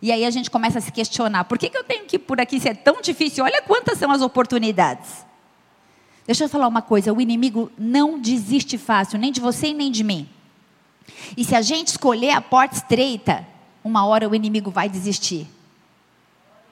E 0.00 0.12
aí 0.12 0.24
a 0.24 0.30
gente 0.30 0.48
começa 0.48 0.78
a 0.78 0.80
se 0.80 0.92
questionar: 0.92 1.42
por 1.42 1.58
que, 1.58 1.70
que 1.70 1.76
eu 1.76 1.82
tenho 1.82 2.04
que 2.04 2.14
ir 2.14 2.20
por 2.20 2.40
aqui 2.40 2.60
se 2.60 2.68
é 2.68 2.74
tão 2.74 3.02
difícil? 3.02 3.42
Olha 3.42 3.60
quantas 3.62 3.98
são 3.98 4.12
as 4.12 4.22
oportunidades. 4.22 5.26
Deixa 6.24 6.44
eu 6.44 6.48
falar 6.48 6.68
uma 6.68 6.82
coisa: 6.82 7.12
o 7.12 7.20
inimigo 7.20 7.68
não 7.76 8.16
desiste 8.16 8.78
fácil, 8.78 9.18
nem 9.18 9.32
de 9.32 9.40
você 9.40 9.72
nem 9.72 9.90
de 9.90 10.04
mim. 10.04 10.28
E 11.36 11.44
se 11.44 11.54
a 11.54 11.62
gente 11.62 11.88
escolher 11.88 12.30
a 12.30 12.40
porta 12.40 12.76
estreita, 12.76 13.46
uma 13.82 14.04
hora 14.04 14.28
o 14.28 14.34
inimigo 14.34 14.70
vai 14.70 14.88
desistir. 14.88 15.46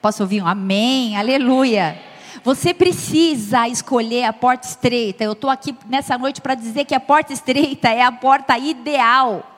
Posso 0.01 0.23
ouvir 0.23 0.41
um 0.41 0.47
amém? 0.47 1.17
Aleluia. 1.17 1.99
Você 2.43 2.73
precisa 2.73 3.67
escolher 3.67 4.23
a 4.25 4.33
porta 4.33 4.67
estreita. 4.67 5.23
Eu 5.23 5.33
estou 5.33 5.49
aqui 5.49 5.75
nessa 5.87 6.17
noite 6.17 6.39
para 6.39 6.55
dizer 6.55 6.85
que 6.85 6.95
a 6.95 6.99
porta 6.99 7.33
estreita 7.33 7.89
é 7.89 8.01
a 8.01 8.11
porta 8.11 8.57
ideal. 8.57 9.57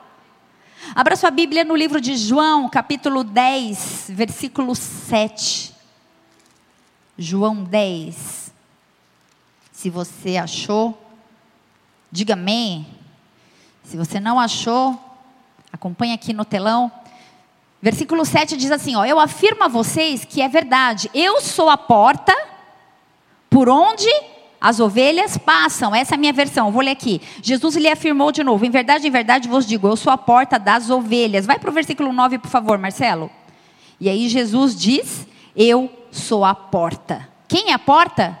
Abra 0.94 1.14
sua 1.14 1.30
Bíblia 1.30 1.62
no 1.62 1.76
livro 1.76 2.00
de 2.00 2.16
João, 2.16 2.68
capítulo 2.68 3.22
10, 3.22 4.06
versículo 4.10 4.74
7. 4.74 5.74
João 7.18 7.62
10. 7.62 8.52
Se 9.70 9.90
você 9.90 10.36
achou, 10.38 10.98
diga 12.10 12.32
amém. 12.32 12.86
Se 13.90 13.96
você 13.96 14.20
não 14.20 14.38
achou, 14.38 14.96
acompanhe 15.72 16.12
aqui 16.12 16.32
no 16.32 16.44
telão. 16.44 16.92
Versículo 17.82 18.24
7 18.24 18.56
diz 18.56 18.70
assim: 18.70 18.94
ó, 18.94 19.04
Eu 19.04 19.18
afirmo 19.18 19.64
a 19.64 19.68
vocês 19.68 20.24
que 20.24 20.40
é 20.40 20.48
verdade, 20.48 21.10
eu 21.12 21.40
sou 21.40 21.68
a 21.68 21.76
porta 21.76 22.32
por 23.50 23.68
onde 23.68 24.08
as 24.60 24.78
ovelhas 24.78 25.36
passam. 25.36 25.92
Essa 25.92 26.14
é 26.14 26.16
a 26.16 26.18
minha 26.18 26.32
versão, 26.32 26.70
vou 26.70 26.82
ler 26.82 26.92
aqui. 26.92 27.20
Jesus 27.42 27.74
lhe 27.74 27.88
afirmou 27.88 28.30
de 28.30 28.44
novo: 28.44 28.64
Em 28.64 28.70
verdade, 28.70 29.08
em 29.08 29.10
verdade 29.10 29.48
vos 29.48 29.66
digo, 29.66 29.88
eu 29.88 29.96
sou 29.96 30.12
a 30.12 30.16
porta 30.16 30.56
das 30.56 30.88
ovelhas. 30.88 31.44
Vai 31.44 31.58
para 31.58 31.70
o 31.70 31.72
versículo 31.72 32.12
9, 32.12 32.38
por 32.38 32.48
favor, 32.48 32.78
Marcelo. 32.78 33.28
E 33.98 34.08
aí 34.08 34.28
Jesus 34.28 34.78
diz: 34.78 35.26
Eu 35.56 35.90
sou 36.12 36.44
a 36.44 36.54
porta. 36.54 37.28
Quem 37.48 37.70
é 37.70 37.72
a 37.72 37.78
porta? 37.80 38.38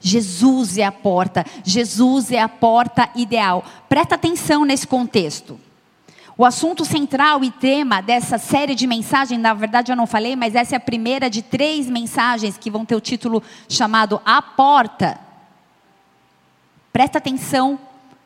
Jesus 0.00 0.78
é 0.78 0.84
a 0.84 0.92
porta. 0.92 1.44
Jesus 1.64 2.30
é 2.30 2.40
a 2.40 2.48
porta 2.48 3.08
ideal. 3.14 3.64
Presta 3.88 4.14
atenção 4.14 4.64
nesse 4.64 4.86
contexto. 4.86 5.58
O 6.36 6.44
assunto 6.44 6.84
central 6.84 7.42
e 7.42 7.50
tema 7.50 8.00
dessa 8.00 8.38
série 8.38 8.76
de 8.76 8.86
mensagens, 8.86 9.40
na 9.40 9.52
verdade 9.52 9.90
eu 9.90 9.96
não 9.96 10.06
falei, 10.06 10.36
mas 10.36 10.54
essa 10.54 10.76
é 10.76 10.78
a 10.78 10.80
primeira 10.80 11.28
de 11.28 11.42
três 11.42 11.90
mensagens 11.90 12.56
que 12.56 12.70
vão 12.70 12.84
ter 12.84 12.94
o 12.94 13.00
título 13.00 13.42
chamado 13.68 14.20
A 14.24 14.40
Porta. 14.40 15.18
Presta 16.92 17.18
atenção 17.18 17.76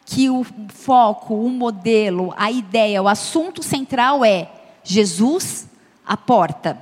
que 0.04 0.28
o 0.28 0.44
foco, 0.68 1.34
o 1.34 1.48
modelo, 1.48 2.34
a 2.36 2.50
ideia, 2.50 3.02
o 3.02 3.08
assunto 3.08 3.62
central 3.62 4.22
é 4.22 4.50
Jesus, 4.84 5.66
a 6.06 6.14
porta. 6.14 6.78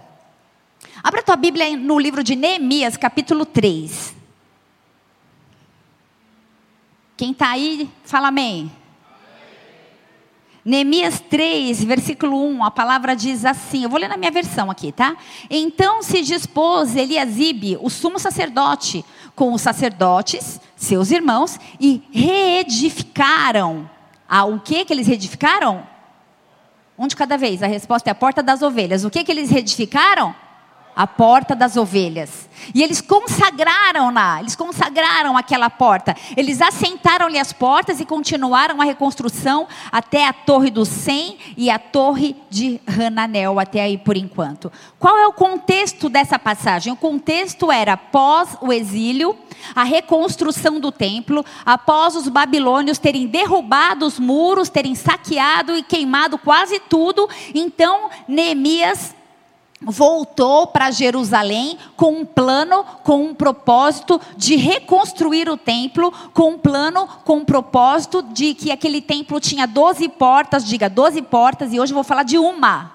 Abra 1.01 1.23
tua 1.23 1.37
Bíblia 1.37 1.77
no 1.77 1.99
livro 1.99 2.25
de 2.25 2.35
Neemias, 2.35 2.97
capítulo 2.97 3.47
3. 3.47 4.20
Quem 7.21 7.33
está 7.33 7.51
aí, 7.51 7.87
fala 8.03 8.29
amém. 8.29 8.73
Neemias 10.65 11.21
3, 11.21 11.85
versículo 11.85 12.43
1, 12.47 12.65
a 12.65 12.71
palavra 12.71 13.15
diz 13.15 13.45
assim, 13.45 13.83
eu 13.83 13.91
vou 13.91 14.01
ler 14.01 14.09
na 14.09 14.17
minha 14.17 14.31
versão 14.31 14.71
aqui, 14.71 14.91
tá? 14.91 15.15
Então 15.51 16.03
se 16.03 16.23
dispôs 16.23 16.97
Eliasibe, 16.97 17.77
o 17.83 17.91
sumo 17.91 18.19
sacerdote, 18.19 19.05
com 19.37 19.53
os 19.53 19.61
sacerdotes, 19.61 20.59
seus 20.75 21.11
irmãos, 21.11 21.61
e 21.79 22.03
reedificaram. 22.11 23.91
Ah, 24.27 24.47
o 24.47 24.59
que 24.59 24.83
que 24.87 24.93
eles 24.95 25.07
reedificaram? 25.07 25.87
Um 26.99 27.07
de 27.07 27.15
cada 27.15 27.37
vez, 27.37 27.63
a 27.63 27.67
resposta 27.67 28.09
é 28.09 28.13
a 28.13 28.15
porta 28.15 28.43
das 28.43 28.63
ovelhas. 28.63 29.05
O 29.05 29.11
que 29.11 29.23
que 29.23 29.31
eles 29.31 29.51
reedificaram? 29.51 30.35
A 30.95 31.07
porta 31.07 31.55
das 31.55 31.77
ovelhas. 31.77 32.49
E 32.75 32.83
eles 32.83 33.01
consagraram-na, 33.01 34.41
eles 34.41 34.55
consagraram 34.55 35.37
aquela 35.37 35.71
porta. 35.71 36.15
Eles 36.37 36.61
assentaram-lhe 36.61 37.39
as 37.39 37.53
portas 37.53 38.01
e 38.01 38.05
continuaram 38.05 38.81
a 38.81 38.85
reconstrução 38.85 39.67
até 39.91 40.27
a 40.27 40.33
Torre 40.33 40.71
do 40.71 40.85
Sem 40.85 41.39
e 41.57 41.71
a 41.71 41.79
Torre 41.79 42.37
de 42.51 42.81
Hananel, 42.87 43.59
até 43.59 43.81
aí 43.81 43.97
por 43.97 44.17
enquanto. 44.17 44.71
Qual 44.99 45.17
é 45.17 45.27
o 45.27 45.33
contexto 45.33 46.09
dessa 46.09 46.39
passagem? 46.39 46.93
O 46.93 46.97
contexto 46.97 47.73
era 47.73 47.95
após 47.95 48.57
o 48.61 48.73
exílio, 48.73 49.37
a 49.75 49.85
reconstrução 49.85 50.79
do 50.79 50.93
templo, 50.93 51.45
após 51.65 52.15
os 52.15 52.29
babilônios 52.29 52.99
terem 52.99 53.27
derrubado 53.27 54.07
os 54.07 54.19
muros, 54.19 54.69
terem 54.69 54.95
saqueado 54.95 55.77
e 55.77 55.83
queimado 55.83 56.39
quase 56.39 56.79
tudo, 56.81 57.29
então 57.55 58.11
Neemias 58.29 59.15
voltou 59.83 60.67
para 60.67 60.91
Jerusalém 60.91 61.79
com 61.97 62.21
um 62.21 62.25
plano, 62.25 62.85
com 63.03 63.25
um 63.25 63.35
propósito 63.35 64.21
de 64.37 64.57
reconstruir 64.57 65.49
o 65.49 65.57
templo, 65.57 66.13
com 66.35 66.51
um 66.51 66.59
plano, 66.59 67.07
com 67.25 67.39
um 67.39 67.45
propósito 67.45 68.23
de 68.23 68.55
que 68.55 68.71
aquele 68.71 69.01
templo 69.01 69.41
tinha 69.41 69.67
12 69.67 70.09
portas, 70.11 70.67
diga 70.67 70.89
12 70.89 71.23
portas, 71.23 71.73
e 71.73 71.81
hoje 71.81 71.93
eu 71.93 71.95
vou 71.95 72.05
falar 72.05 72.25
de 72.25 72.39
uma. 72.39 72.93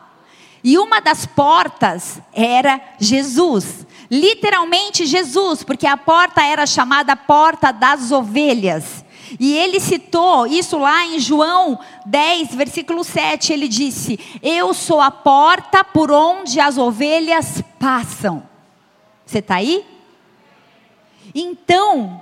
E 0.63 0.77
uma 0.77 0.99
das 0.99 1.25
portas 1.25 2.19
era 2.33 2.81
Jesus. 2.99 3.85
Literalmente 4.09 5.05
Jesus, 5.05 5.63
porque 5.63 5.87
a 5.87 5.97
porta 5.97 6.43
era 6.43 6.65
chamada 6.65 7.15
porta 7.15 7.71
das 7.71 8.11
ovelhas. 8.11 9.04
E 9.39 9.53
ele 9.53 9.79
citou 9.79 10.47
isso 10.47 10.77
lá 10.77 11.05
em 11.05 11.19
João 11.19 11.79
10, 12.05 12.55
versículo 12.55 13.03
7. 13.03 13.53
Ele 13.53 13.67
disse: 13.67 14.19
Eu 14.41 14.73
sou 14.73 15.01
a 15.01 15.11
porta 15.11 15.83
por 15.83 16.11
onde 16.11 16.59
as 16.59 16.77
ovelhas 16.77 17.61
passam. 17.79 18.43
Você 19.25 19.39
está 19.39 19.55
aí? 19.55 19.85
Então, 21.33 22.21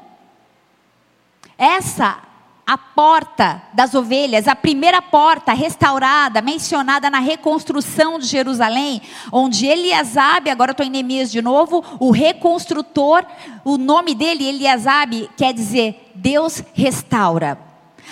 essa 1.57 2.21
a 2.65 2.77
porta 2.77 3.61
das 3.73 3.93
ovelhas, 3.93 4.47
a 4.47 4.55
primeira 4.55 5.01
porta 5.01 5.51
restaurada, 5.51 6.41
mencionada 6.41 7.09
na 7.09 7.19
reconstrução 7.19 8.17
de 8.17 8.25
Jerusalém, 8.25 9.01
onde 9.31 9.65
Eliasabe, 9.65 10.49
agora 10.49 10.71
estou 10.71 10.85
em 10.85 10.89
Neemias 10.89 11.29
de 11.29 11.41
novo, 11.41 11.83
o 11.99 12.09
reconstrutor, 12.09 13.25
o 13.65 13.77
nome 13.77 14.15
dele, 14.15 14.47
Eliasabe, 14.47 15.29
quer 15.35 15.53
dizer 15.53 16.02
Deus 16.15 16.63
restaura. 16.73 17.57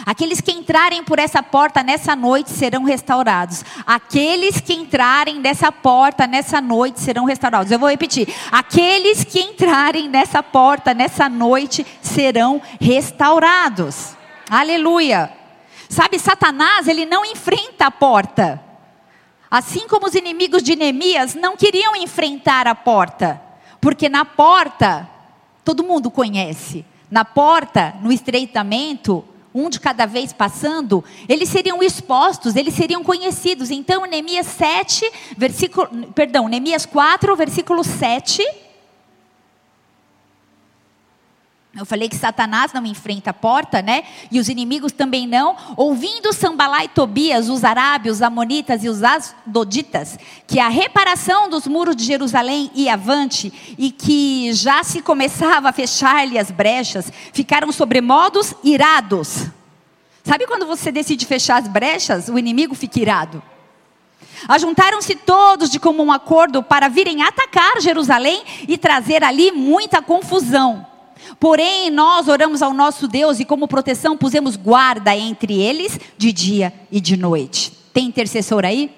Aqueles 0.06 0.42
que 0.42 0.52
entrarem 0.52 1.04
por 1.04 1.20
essa 1.20 1.44
porta 1.44 1.84
nessa 1.84 2.16
noite 2.16 2.50
serão 2.50 2.84
restaurados. 2.84 3.64
Aqueles 3.86 4.60
que 4.60 4.74
entrarem 4.74 5.40
nessa 5.40 5.72
porta 5.72 6.26
nessa 6.26 6.62
noite 6.62 7.00
serão 7.00 7.26
restaurados. 7.26 7.72
Eu 7.72 7.80
vou 7.80 7.90
repetir. 7.90 8.28
Aqueles 8.52 9.24
que 9.24 9.40
entrarem 9.40 10.10
nessa 10.10 10.42
porta 10.42 10.94
nessa 10.94 11.30
noite 11.30 11.86
serão 12.02 12.62
restaurados. 12.80 14.16
Aleluia. 14.50 15.32
Sabe, 15.90 16.18
Satanás, 16.18 16.88
ele 16.88 17.06
não 17.06 17.26
enfrenta 17.26 17.88
a 17.88 17.92
porta. 17.92 18.62
Assim 19.50 19.88
como 19.88 20.08
os 20.08 20.16
inimigos 20.16 20.64
de 20.64 20.76
Neemias 20.78 21.36
não 21.36 21.58
queriam 21.58 21.94
enfrentar 21.98 22.66
a 22.66 22.74
porta, 22.74 23.42
porque 23.82 24.08
na 24.08 24.24
porta 24.24 25.10
todo 25.66 25.84
mundo 25.84 26.10
conhece. 26.10 26.86
Na 27.12 27.26
porta, 27.26 27.94
no 28.02 28.10
estreitamento, 28.10 29.24
um 29.54 29.70
de 29.70 29.82
cada 29.82 30.06
vez 30.06 30.32
passando, 30.32 31.04
eles 31.28 31.50
seriam 31.50 31.84
expostos, 31.84 32.56
eles 32.56 32.74
seriam 32.74 33.04
conhecidos. 33.04 33.70
Então, 33.70 34.06
Neemias 34.06 34.48
7, 34.48 35.12
versículo, 35.38 35.90
perdão, 36.16 36.48
Neemias 36.48 36.86
4, 36.86 37.36
versículo 37.36 37.84
7, 37.84 38.42
Eu 41.74 41.86
falei 41.86 42.10
que 42.10 42.18
Satanás 42.18 42.74
não 42.74 42.86
enfrenta 42.86 43.30
a 43.30 43.34
porta, 43.34 43.82
né? 43.82 44.04
E 44.30 44.42
os 44.42 44.50
inimigos 44.50 44.92
também 44.92 45.26
não. 45.26 45.56
Ouvindo 45.78 46.34
Sambalá 46.34 46.84
e 46.84 46.90
Tobias, 46.90 47.48
os 47.48 47.64
arábios, 47.64 48.18
os 48.18 48.22
amonitas 48.22 48.84
e 48.84 48.90
os 48.90 49.02
asdoditas, 49.02 50.20
que 50.46 50.60
a 50.60 50.68
reparação 50.68 51.50
dos 51.50 51.68
muros 51.68 51.96
de 51.96 52.04
Jerusalém 52.04 52.70
ia 52.76 52.96
avante 52.96 53.76
e 53.78 53.90
que 53.90 54.52
já 54.52 54.84
se 54.84 55.02
começava 55.02 55.70
a 55.70 55.74
fechar-lhe 55.74 56.38
as 56.38 56.52
brechas, 56.52 57.10
ficaram 57.32 57.72
sobremodos 57.72 58.54
irados. 58.66 59.48
Sabe 60.26 60.46
quando 60.48 60.66
você 60.66 60.92
decide 60.92 61.26
fechar 61.26 61.62
as 61.62 61.70
brechas, 61.70 62.28
o 62.28 62.38
inimigo 62.38 62.76
fica 62.76 63.00
irado? 63.00 63.42
Ajuntaram-se 64.46 65.16
todos 65.16 65.70
de 65.70 65.80
comum 65.80 66.12
acordo 66.12 66.62
para 66.62 66.90
virem 66.90 67.24
atacar 67.24 67.80
Jerusalém 67.80 68.44
e 68.68 68.78
trazer 68.78 69.24
ali 69.24 69.54
muita 69.54 70.02
confusão. 70.02 70.91
Porém, 71.40 71.90
nós 71.90 72.28
oramos 72.28 72.62
ao 72.62 72.74
nosso 72.74 73.08
Deus 73.08 73.40
e, 73.40 73.46
como 73.46 73.68
proteção, 73.68 74.18
pusemos 74.18 74.56
guarda 74.56 75.16
entre 75.16 75.62
eles 75.62 76.00
de 76.18 76.32
dia 76.32 76.74
e 76.92 77.00
de 77.00 77.18
noite. 77.18 77.72
Tem 77.94 78.06
intercessor 78.06 78.66
aí? 78.66 78.92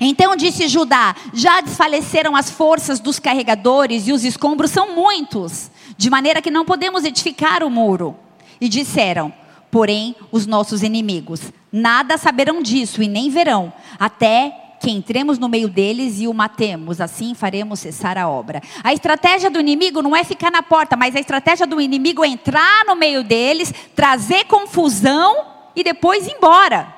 Então 0.00 0.36
disse 0.36 0.68
Judá: 0.68 1.14
Já 1.32 1.60
desfaleceram 1.60 2.34
as 2.34 2.50
forças 2.50 3.00
dos 3.00 3.18
carregadores 3.18 4.08
e 4.08 4.12
os 4.12 4.24
escombros 4.24 4.70
são 4.70 4.94
muitos, 4.94 5.70
de 5.96 6.10
maneira 6.10 6.42
que 6.42 6.50
não 6.50 6.64
podemos 6.64 7.04
edificar 7.04 7.62
o 7.62 7.70
muro. 7.70 8.16
E 8.60 8.68
disseram: 8.68 9.32
Porém, 9.70 10.16
os 10.32 10.46
nossos 10.46 10.82
inimigos 10.82 11.40
nada 11.70 12.16
saberão 12.16 12.62
disso 12.62 13.02
e 13.02 13.08
nem 13.08 13.28
verão, 13.28 13.72
até 13.98 14.65
que 14.86 14.90
entremos 14.92 15.36
no 15.36 15.48
meio 15.48 15.68
deles 15.68 16.20
e 16.20 16.28
o 16.28 16.32
matemos, 16.32 17.00
assim 17.00 17.34
faremos 17.34 17.80
cessar 17.80 18.16
a 18.16 18.28
obra. 18.28 18.62
A 18.84 18.94
estratégia 18.94 19.50
do 19.50 19.58
inimigo 19.58 20.00
não 20.00 20.14
é 20.14 20.22
ficar 20.22 20.48
na 20.48 20.62
porta, 20.62 20.96
mas 20.96 21.16
a 21.16 21.18
estratégia 21.18 21.66
do 21.66 21.80
inimigo 21.80 22.24
é 22.24 22.28
entrar 22.28 22.84
no 22.86 22.94
meio 22.94 23.24
deles, 23.24 23.74
trazer 23.96 24.44
confusão 24.44 25.44
e 25.74 25.82
depois 25.82 26.28
ir 26.28 26.36
embora. 26.36 26.95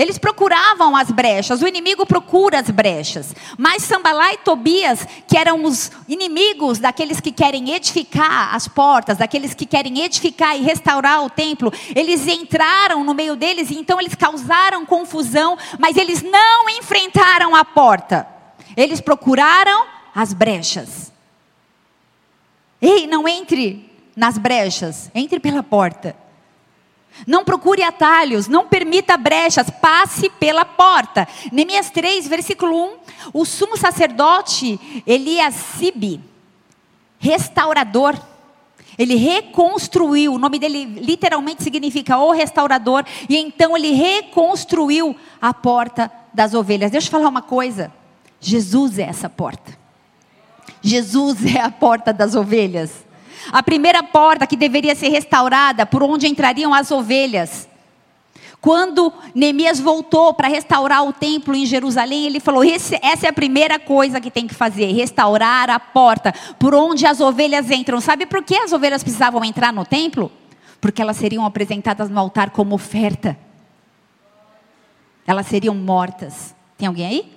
Eles 0.00 0.16
procuravam 0.16 0.96
as 0.96 1.10
brechas, 1.10 1.60
o 1.60 1.68
inimigo 1.68 2.06
procura 2.06 2.58
as 2.58 2.70
brechas. 2.70 3.34
Mas 3.58 3.82
Sambalá 3.82 4.32
e 4.32 4.38
Tobias, 4.38 5.06
que 5.28 5.36
eram 5.36 5.62
os 5.62 5.92
inimigos 6.08 6.78
daqueles 6.78 7.20
que 7.20 7.30
querem 7.30 7.72
edificar 7.74 8.54
as 8.54 8.66
portas, 8.66 9.18
daqueles 9.18 9.52
que 9.52 9.66
querem 9.66 10.00
edificar 10.00 10.56
e 10.56 10.62
restaurar 10.62 11.22
o 11.22 11.28
templo, 11.28 11.70
eles 11.94 12.26
entraram 12.26 13.04
no 13.04 13.12
meio 13.12 13.36
deles 13.36 13.68
e 13.68 13.78
então 13.78 14.00
eles 14.00 14.14
causaram 14.14 14.86
confusão, 14.86 15.58
mas 15.78 15.98
eles 15.98 16.22
não 16.22 16.70
enfrentaram 16.70 17.54
a 17.54 17.62
porta. 17.62 18.26
Eles 18.74 19.02
procuraram 19.02 19.84
as 20.14 20.32
brechas. 20.32 21.12
Ei, 22.80 23.06
não 23.06 23.28
entre 23.28 23.86
nas 24.16 24.38
brechas, 24.38 25.10
entre 25.14 25.38
pela 25.38 25.62
porta. 25.62 26.16
Não 27.26 27.44
procure 27.44 27.82
atalhos, 27.82 28.48
não 28.48 28.66
permita 28.66 29.16
brechas, 29.16 29.68
passe 29.68 30.30
pela 30.30 30.64
porta. 30.64 31.28
Neemias 31.52 31.90
3, 31.90 32.26
versículo 32.26 32.74
1. 32.74 32.96
O 33.34 33.44
sumo 33.44 33.76
sacerdote 33.76 35.02
Eliasibe, 35.06 36.20
restaurador, 37.18 38.18
ele 38.98 39.14
reconstruiu, 39.14 40.34
o 40.34 40.38
nome 40.38 40.58
dele 40.58 40.84
literalmente 40.84 41.62
significa 41.62 42.18
o 42.18 42.32
restaurador, 42.32 43.04
e 43.28 43.36
então 43.36 43.76
ele 43.76 43.92
reconstruiu 43.92 45.16
a 45.40 45.54
porta 45.54 46.10
das 46.34 46.52
ovelhas. 46.52 46.90
Deixa 46.90 47.06
eu 47.06 47.10
falar 47.10 47.28
uma 47.28 47.42
coisa: 47.42 47.92
Jesus 48.40 48.98
é 48.98 49.04
essa 49.04 49.28
porta. 49.28 49.78
Jesus 50.82 51.44
é 51.46 51.60
a 51.60 51.70
porta 51.70 52.12
das 52.12 52.34
ovelhas. 52.34 53.04
A 53.52 53.62
primeira 53.62 54.02
porta 54.02 54.46
que 54.46 54.56
deveria 54.56 54.94
ser 54.94 55.08
restaurada, 55.08 55.86
por 55.86 56.02
onde 56.02 56.26
entrariam 56.26 56.74
as 56.74 56.90
ovelhas. 56.90 57.68
Quando 58.60 59.10
Neemias 59.34 59.80
voltou 59.80 60.34
para 60.34 60.46
restaurar 60.46 61.02
o 61.04 61.12
templo 61.12 61.54
em 61.54 61.64
Jerusalém, 61.64 62.26
ele 62.26 62.40
falou: 62.40 62.62
essa 62.62 63.26
é 63.26 63.28
a 63.28 63.32
primeira 63.32 63.78
coisa 63.78 64.20
que 64.20 64.30
tem 64.30 64.46
que 64.46 64.54
fazer, 64.54 64.92
restaurar 64.92 65.70
a 65.70 65.80
porta 65.80 66.34
por 66.58 66.74
onde 66.74 67.06
as 67.06 67.20
ovelhas 67.20 67.70
entram. 67.70 68.00
Sabe 68.00 68.26
por 68.26 68.42
que 68.42 68.54
as 68.54 68.72
ovelhas 68.72 69.02
precisavam 69.02 69.42
entrar 69.44 69.72
no 69.72 69.84
templo? 69.84 70.30
Porque 70.78 71.00
elas 71.00 71.16
seriam 71.16 71.46
apresentadas 71.46 72.10
no 72.10 72.20
altar 72.20 72.50
como 72.50 72.74
oferta. 72.74 73.36
Elas 75.26 75.46
seriam 75.46 75.74
mortas. 75.74 76.54
Tem 76.76 76.88
alguém 76.88 77.06
aí? 77.06 77.32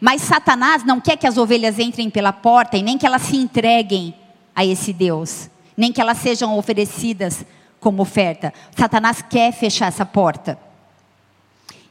Mas 0.00 0.22
Satanás 0.22 0.84
não 0.84 1.00
quer 1.00 1.16
que 1.16 1.26
as 1.26 1.36
ovelhas 1.36 1.78
entrem 1.78 2.10
pela 2.10 2.32
porta 2.32 2.76
e 2.76 2.82
nem 2.82 2.98
que 2.98 3.06
elas 3.06 3.22
se 3.22 3.36
entreguem 3.36 4.14
a 4.56 4.64
esse 4.64 4.92
Deus, 4.92 5.50
nem 5.76 5.92
que 5.92 6.00
elas 6.00 6.16
sejam 6.18 6.56
oferecidas 6.56 7.44
como 7.78 8.02
oferta. 8.02 8.54
Satanás 8.74 9.20
quer 9.20 9.52
fechar 9.52 9.88
essa 9.88 10.06
porta. 10.06 10.58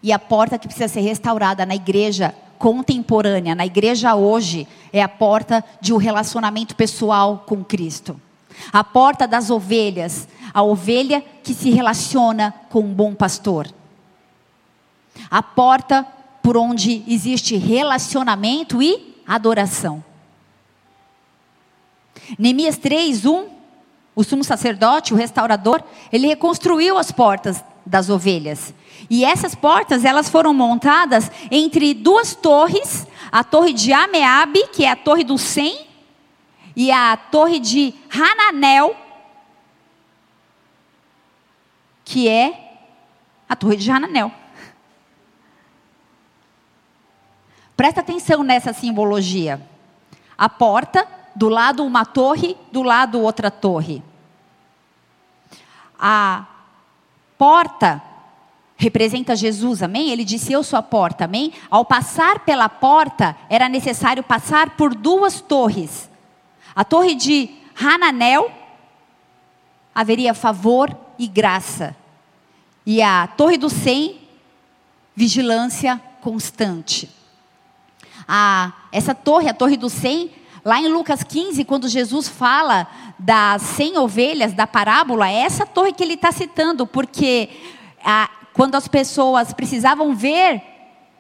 E 0.02 0.12
a 0.12 0.20
porta 0.20 0.58
que 0.58 0.68
precisa 0.68 0.88
ser 0.88 1.02
restaurada 1.02 1.66
na 1.66 1.76
igreja 1.76 2.34
contemporânea, 2.58 3.54
na 3.54 3.66
igreja 3.66 4.16
hoje, 4.16 4.68
é 4.92 5.02
a 5.02 5.10
porta 5.10 5.64
de 5.80 5.94
um 5.94 5.98
relacionamento 5.98 6.76
pessoal 6.76 7.44
com 7.46 7.64
Cristo. 7.64 8.20
A 8.72 8.84
porta 8.84 9.28
das 9.28 9.50
ovelhas, 9.50 10.28
a 10.54 10.64
ovelha 10.64 11.24
que 11.44 11.54
se 11.54 11.70
relaciona 11.70 12.54
com 12.70 12.80
um 12.80 12.94
bom 12.94 13.14
pastor. 13.14 13.68
A 15.30 15.44
porta 15.44 16.06
por 16.42 16.56
onde 16.56 17.04
existe 17.08 17.58
relacionamento 17.58 18.82
e 18.82 19.16
adoração. 19.28 20.04
Neemias 22.38 22.78
3, 22.78 23.26
1, 23.26 23.50
o 24.16 24.24
sumo 24.24 24.44
sacerdote, 24.44 25.14
o 25.14 25.18
restaurador, 25.18 25.84
ele 26.12 26.28
reconstruiu 26.28 26.98
as 26.98 27.12
portas 27.12 27.64
das 27.86 28.10
ovelhas. 28.10 28.74
E 29.10 29.24
essas 29.24 29.54
portas, 29.54 30.06
elas 30.06 30.30
foram 30.30 30.54
montadas 30.54 31.32
entre 31.52 31.94
duas 31.94 32.34
torres, 32.34 33.06
a 33.32 33.44
torre 33.44 33.74
de 33.74 33.92
Ameabe, 33.92 34.68
que 34.70 34.86
é 34.86 34.92
a 34.92 34.96
torre 34.96 35.24
do 35.24 35.38
Sem, 35.38 35.86
e 36.76 36.92
a 36.92 37.16
torre 37.16 37.60
de 37.60 37.94
Hananel, 38.10 38.96
que 42.04 42.28
é 42.28 42.80
a 43.48 43.56
torre 43.56 43.78
de 43.78 43.90
Hananel. 43.90 44.32
Presta 47.76 48.02
atenção 48.02 48.44
nessa 48.44 48.74
simbologia. 48.74 49.62
A 50.38 50.50
porta 50.50 51.08
do 51.36 51.50
lado 51.50 51.84
uma 51.84 52.06
torre, 52.06 52.56
do 52.72 52.82
lado 52.82 53.20
outra 53.20 53.52
torre. 53.52 54.02
A 56.00 56.46
porta 57.38 58.02
representa 58.78 59.36
Jesus, 59.36 59.84
amém? 59.84 60.10
Ele 60.10 60.24
disse: 60.24 60.54
Eu 60.54 60.64
sou 60.64 60.80
a 60.80 60.84
porta, 60.84 61.26
amém? 61.26 61.54
Ao 61.70 61.84
passar 61.84 62.40
pela 62.40 62.70
porta, 62.70 63.36
era 63.50 63.68
necessário 63.68 64.24
passar 64.24 64.72
por 64.72 64.96
duas 64.96 65.42
torres. 65.42 66.10
A 66.76 66.84
torre 66.84 67.16
de 67.16 67.50
Hananel, 67.82 68.52
haveria 69.94 70.34
favor 70.34 70.96
e 71.18 71.28
graça. 71.28 71.96
E 72.86 73.02
a 73.02 73.28
torre 73.28 73.58
do 73.58 73.70
Sem, 73.70 74.22
vigilância 75.16 76.02
constante. 76.22 77.10
A, 78.28 78.74
essa 78.92 79.16
torre, 79.16 79.50
a 79.50 79.54
torre 79.54 79.78
do 79.78 79.90
Sem, 79.90 80.32
Lá 80.66 80.82
em 80.82 80.88
Lucas 80.88 81.22
15, 81.22 81.64
quando 81.64 81.88
Jesus 81.88 82.28
fala 82.28 82.88
das 83.20 83.62
100 83.62 84.00
ovelhas, 84.00 84.52
da 84.52 84.66
parábola, 84.66 85.30
é 85.30 85.42
essa 85.42 85.64
torre 85.64 85.94
que 85.94 86.02
ele 86.02 86.16
está 86.16 86.32
citando, 86.32 86.88
porque 86.88 87.50
a, 88.04 88.28
quando 88.52 88.74
as 88.74 88.88
pessoas 88.88 89.54
precisavam 89.54 90.16
ver 90.16 90.64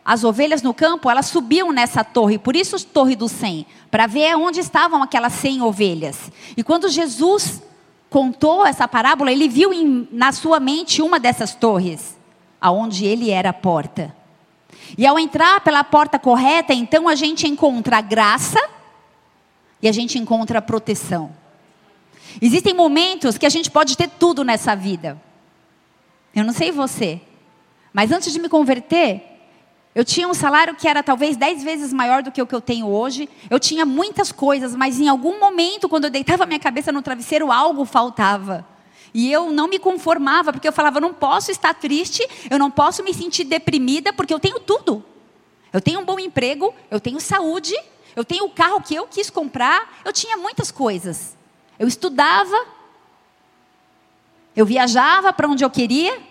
as 0.04 0.24
ovelhas 0.24 0.64
no 0.64 0.74
campo, 0.74 1.12
elas 1.12 1.28
subiam 1.28 1.72
nessa 1.72 2.04
torre, 2.04 2.40
por 2.40 2.56
isso 2.56 2.84
torre 2.88 3.16
do 3.16 3.30
100, 3.30 3.68
para 3.92 4.08
ver 4.08 4.36
onde 4.36 4.60
estavam 4.60 5.04
aquelas 5.04 5.34
100 5.34 5.62
ovelhas. 5.62 6.32
E 6.58 6.64
quando 6.64 6.90
Jesus 6.90 7.62
contou 8.10 8.66
essa 8.66 8.88
parábola, 8.88 9.32
ele 9.32 9.48
viu 9.48 9.72
em, 9.72 10.08
na 10.12 10.32
sua 10.32 10.60
mente 10.60 11.04
uma 11.04 11.20
dessas 11.20 11.54
torres, 11.54 12.18
aonde 12.60 13.06
ele 13.06 13.30
era 13.30 13.52
a 13.52 13.54
porta. 13.54 14.12
E 14.98 15.06
ao 15.06 15.20
entrar 15.20 15.62
pela 15.62 15.84
porta 15.84 16.18
correta, 16.18 16.74
então 16.74 17.08
a 17.08 17.14
gente 17.14 17.48
encontra 17.48 18.02
graça, 18.02 18.60
e 19.86 19.88
a 19.88 19.92
gente 19.92 20.18
encontra 20.18 20.60
proteção. 20.64 21.32
Existem 22.42 22.74
momentos 22.74 23.38
que 23.38 23.46
a 23.46 23.50
gente 23.50 23.70
pode 23.70 23.96
ter 23.96 24.10
tudo 24.10 24.44
nessa 24.44 24.76
vida. 24.76 25.22
Eu 26.36 26.44
não 26.44 26.54
sei 26.54 26.72
você, 26.72 27.22
mas 27.94 28.12
antes 28.12 28.34
de 28.34 28.40
me 28.40 28.50
converter, 28.50 29.22
eu 29.94 30.04
tinha 30.04 30.28
um 30.28 30.34
salário 30.34 30.74
que 30.74 30.88
era 30.88 31.04
talvez 31.04 31.38
dez 31.38 31.64
vezes 31.64 31.94
maior 31.94 32.24
do 32.24 32.32
que 32.32 32.42
o 32.42 32.48
que 32.48 32.56
eu 32.56 32.62
tenho 32.62 32.88
hoje. 32.88 33.30
Eu 33.48 33.60
tinha 33.60 33.86
muitas 33.86 34.32
coisas, 34.32 34.76
mas 34.76 35.00
em 35.00 35.08
algum 35.08 35.40
momento, 35.40 35.88
quando 35.88 36.06
eu 36.06 36.10
deitava 36.10 36.48
minha 36.48 36.60
cabeça 36.60 36.92
no 36.92 37.04
travesseiro, 37.04 37.52
algo 37.52 37.86
faltava. 37.86 38.66
E 39.14 39.32
eu 39.32 39.52
não 39.52 39.68
me 39.68 39.78
conformava, 39.78 40.52
porque 40.52 40.68
eu 40.68 40.74
falava, 40.74 40.98
eu 40.98 41.02
não 41.02 41.14
posso 41.14 41.52
estar 41.52 41.76
triste, 41.76 42.28
eu 42.50 42.58
não 42.58 42.72
posso 42.72 43.04
me 43.04 43.14
sentir 43.14 43.44
deprimida, 43.44 44.12
porque 44.12 44.34
eu 44.34 44.40
tenho 44.40 44.60
tudo. 44.60 45.06
Eu 45.72 45.80
tenho 45.80 46.00
um 46.00 46.06
bom 46.06 46.20
emprego, 46.20 46.74
eu 46.90 47.00
tenho 47.00 47.20
saúde, 47.20 47.76
eu 48.16 48.24
tenho 48.24 48.46
o 48.46 48.50
carro 48.50 48.82
que 48.82 48.96
eu 48.96 49.08
quis 49.08 49.30
comprar, 49.30 50.00
eu 50.06 50.14
tinha 50.14 50.38
muitas 50.38 50.72
coisas. 50.72 51.36
Eu 51.78 51.88
estudava, 51.88 52.66
eu 54.56 54.66
viajava 54.66 55.34
para 55.34 55.48
onde 55.48 55.64
eu 55.64 55.70
queria. 55.70 56.22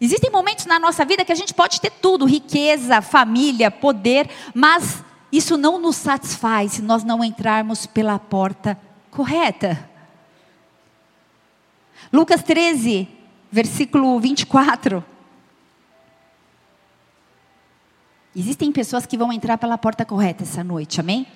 Existem 0.00 0.30
momentos 0.30 0.64
na 0.64 0.78
nossa 0.78 1.04
vida 1.04 1.24
que 1.24 1.32
a 1.32 1.36
gente 1.36 1.52
pode 1.52 1.80
ter 1.80 1.90
tudo, 1.90 2.24
riqueza, 2.24 3.02
família, 3.02 3.70
poder, 3.70 4.30
mas 4.54 5.02
isso 5.30 5.56
não 5.56 5.78
nos 5.78 5.96
satisfaz 5.96 6.72
se 6.72 6.82
nós 6.82 7.04
não 7.04 7.22
entrarmos 7.22 7.84
pela 7.84 8.18
porta 8.18 8.78
correta. 9.10 9.88
Lucas 12.12 12.42
13, 12.42 13.08
versículo 13.50 14.18
24. 14.18 15.04
Existem 18.38 18.70
pessoas 18.70 19.04
que 19.04 19.18
vão 19.18 19.32
entrar 19.32 19.58
pela 19.58 19.76
porta 19.76 20.04
correta 20.04 20.44
essa 20.44 20.62
noite, 20.62 21.00
amém? 21.00 21.26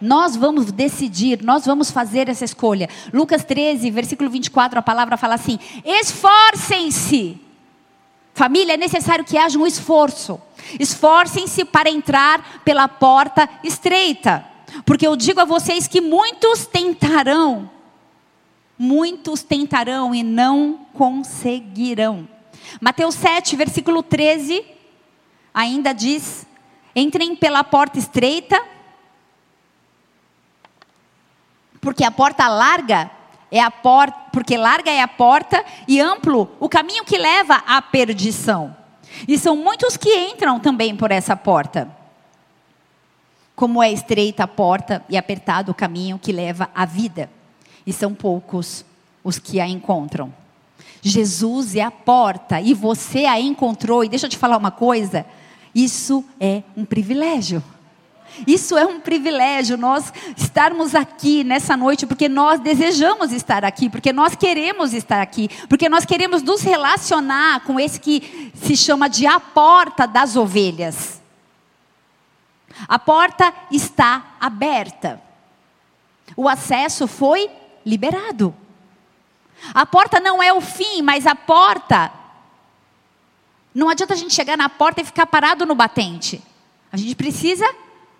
Nós 0.00 0.34
vamos 0.34 0.72
decidir, 0.72 1.40
nós 1.40 1.64
vamos 1.64 1.92
fazer 1.92 2.28
essa 2.28 2.44
escolha. 2.44 2.88
Lucas 3.12 3.44
13, 3.44 3.88
versículo 3.92 4.28
24, 4.28 4.76
a 4.76 4.82
palavra 4.82 5.16
fala 5.16 5.34
assim: 5.36 5.56
esforcem-se. 5.84 7.38
Família, 8.34 8.74
é 8.74 8.76
necessário 8.76 9.24
que 9.24 9.38
haja 9.38 9.56
um 9.56 9.64
esforço. 9.64 10.40
Esforcem-se 10.80 11.64
para 11.64 11.88
entrar 11.88 12.62
pela 12.64 12.88
porta 12.88 13.48
estreita. 13.62 14.44
Porque 14.84 15.06
eu 15.06 15.14
digo 15.14 15.38
a 15.38 15.44
vocês 15.44 15.86
que 15.86 16.00
muitos 16.00 16.66
tentarão, 16.66 17.70
muitos 18.76 19.44
tentarão 19.44 20.12
e 20.12 20.24
não 20.24 20.86
conseguirão. 20.92 22.26
Mateus 22.80 23.14
7, 23.14 23.54
versículo 23.54 24.02
13 24.02 24.71
ainda 25.52 25.92
diz: 25.92 26.46
entrem 26.94 27.36
pela 27.36 27.64
porta 27.64 27.98
estreita, 27.98 28.62
porque 31.80 32.04
a 32.04 32.10
porta 32.10 32.48
larga 32.48 33.10
é 33.50 33.60
a 33.60 33.70
porta, 33.70 34.18
porque 34.32 34.56
larga 34.56 34.90
é 34.90 35.02
a 35.02 35.08
porta 35.08 35.64
e 35.86 36.00
amplo 36.00 36.50
o 36.58 36.68
caminho 36.68 37.04
que 37.04 37.18
leva 37.18 37.56
à 37.66 37.82
perdição. 37.82 38.76
E 39.28 39.38
são 39.38 39.54
muitos 39.56 39.96
que 39.96 40.14
entram 40.26 40.58
também 40.58 40.96
por 40.96 41.10
essa 41.10 41.36
porta. 41.36 41.90
Como 43.54 43.82
é 43.82 43.92
estreita 43.92 44.44
a 44.44 44.48
porta 44.48 45.04
e 45.08 45.16
apertado 45.16 45.70
o 45.70 45.74
caminho 45.74 46.18
que 46.18 46.32
leva 46.32 46.70
à 46.74 46.86
vida, 46.86 47.30
e 47.86 47.92
são 47.92 48.14
poucos 48.14 48.84
os 49.22 49.38
que 49.38 49.60
a 49.60 49.68
encontram. 49.68 50.32
Jesus 51.02 51.74
é 51.74 51.82
a 51.82 51.90
porta 51.90 52.60
e 52.60 52.72
você 52.72 53.24
a 53.24 53.38
encontrou. 53.38 54.04
E 54.04 54.08
deixa 54.08 54.26
eu 54.26 54.30
te 54.30 54.38
falar 54.38 54.56
uma 54.56 54.70
coisa: 54.70 55.26
isso 55.74 56.24
é 56.40 56.62
um 56.76 56.84
privilégio. 56.84 57.62
Isso 58.46 58.78
é 58.78 58.86
um 58.86 58.98
privilégio, 58.98 59.76
nós 59.76 60.12
estarmos 60.36 60.94
aqui 60.94 61.44
nessa 61.44 61.76
noite, 61.76 62.06
porque 62.06 62.28
nós 62.28 62.60
desejamos 62.60 63.30
estar 63.30 63.62
aqui, 63.62 63.90
porque 63.90 64.10
nós 64.10 64.34
queremos 64.34 64.94
estar 64.94 65.20
aqui, 65.20 65.50
porque 65.68 65.88
nós 65.88 66.06
queremos 66.06 66.42
nos 66.42 66.62
relacionar 66.62 67.60
com 67.60 67.78
esse 67.78 68.00
que 68.00 68.50
se 68.54 68.74
chama 68.74 69.08
de 69.08 69.26
a 69.26 69.38
porta 69.38 70.06
das 70.06 70.34
ovelhas. 70.34 71.20
A 72.88 72.98
porta 72.98 73.52
está 73.70 74.34
aberta, 74.40 75.20
o 76.34 76.48
acesso 76.48 77.06
foi 77.06 77.50
liberado. 77.84 78.54
A 79.74 79.84
porta 79.84 80.18
não 80.18 80.42
é 80.42 80.52
o 80.52 80.60
fim, 80.60 81.02
mas 81.02 81.26
a 81.26 81.34
porta 81.34 82.10
não 83.74 83.88
adianta 83.88 84.14
a 84.14 84.16
gente 84.16 84.34
chegar 84.34 84.56
na 84.56 84.68
porta 84.68 85.00
e 85.00 85.04
ficar 85.04 85.26
parado 85.26 85.64
no 85.64 85.74
batente. 85.74 86.42
A 86.90 86.96
gente 86.96 87.14
precisa 87.14 87.64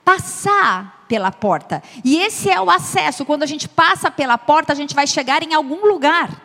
passar 0.05 1.05
pela 1.07 1.31
porta. 1.31 1.83
E 2.05 2.17
esse 2.17 2.51
é 2.51 2.61
o 2.61 2.71
acesso. 2.71 3.25
Quando 3.25 3.43
a 3.43 3.47
gente 3.47 3.69
passa 3.69 4.11
pela 4.11 4.39
porta, 4.39 4.73
a 4.73 4.77
gente 4.77 4.95
vai 4.95 5.07
chegar 5.07 5.43
em 5.43 5.53
algum 5.53 5.87
lugar. 5.87 6.41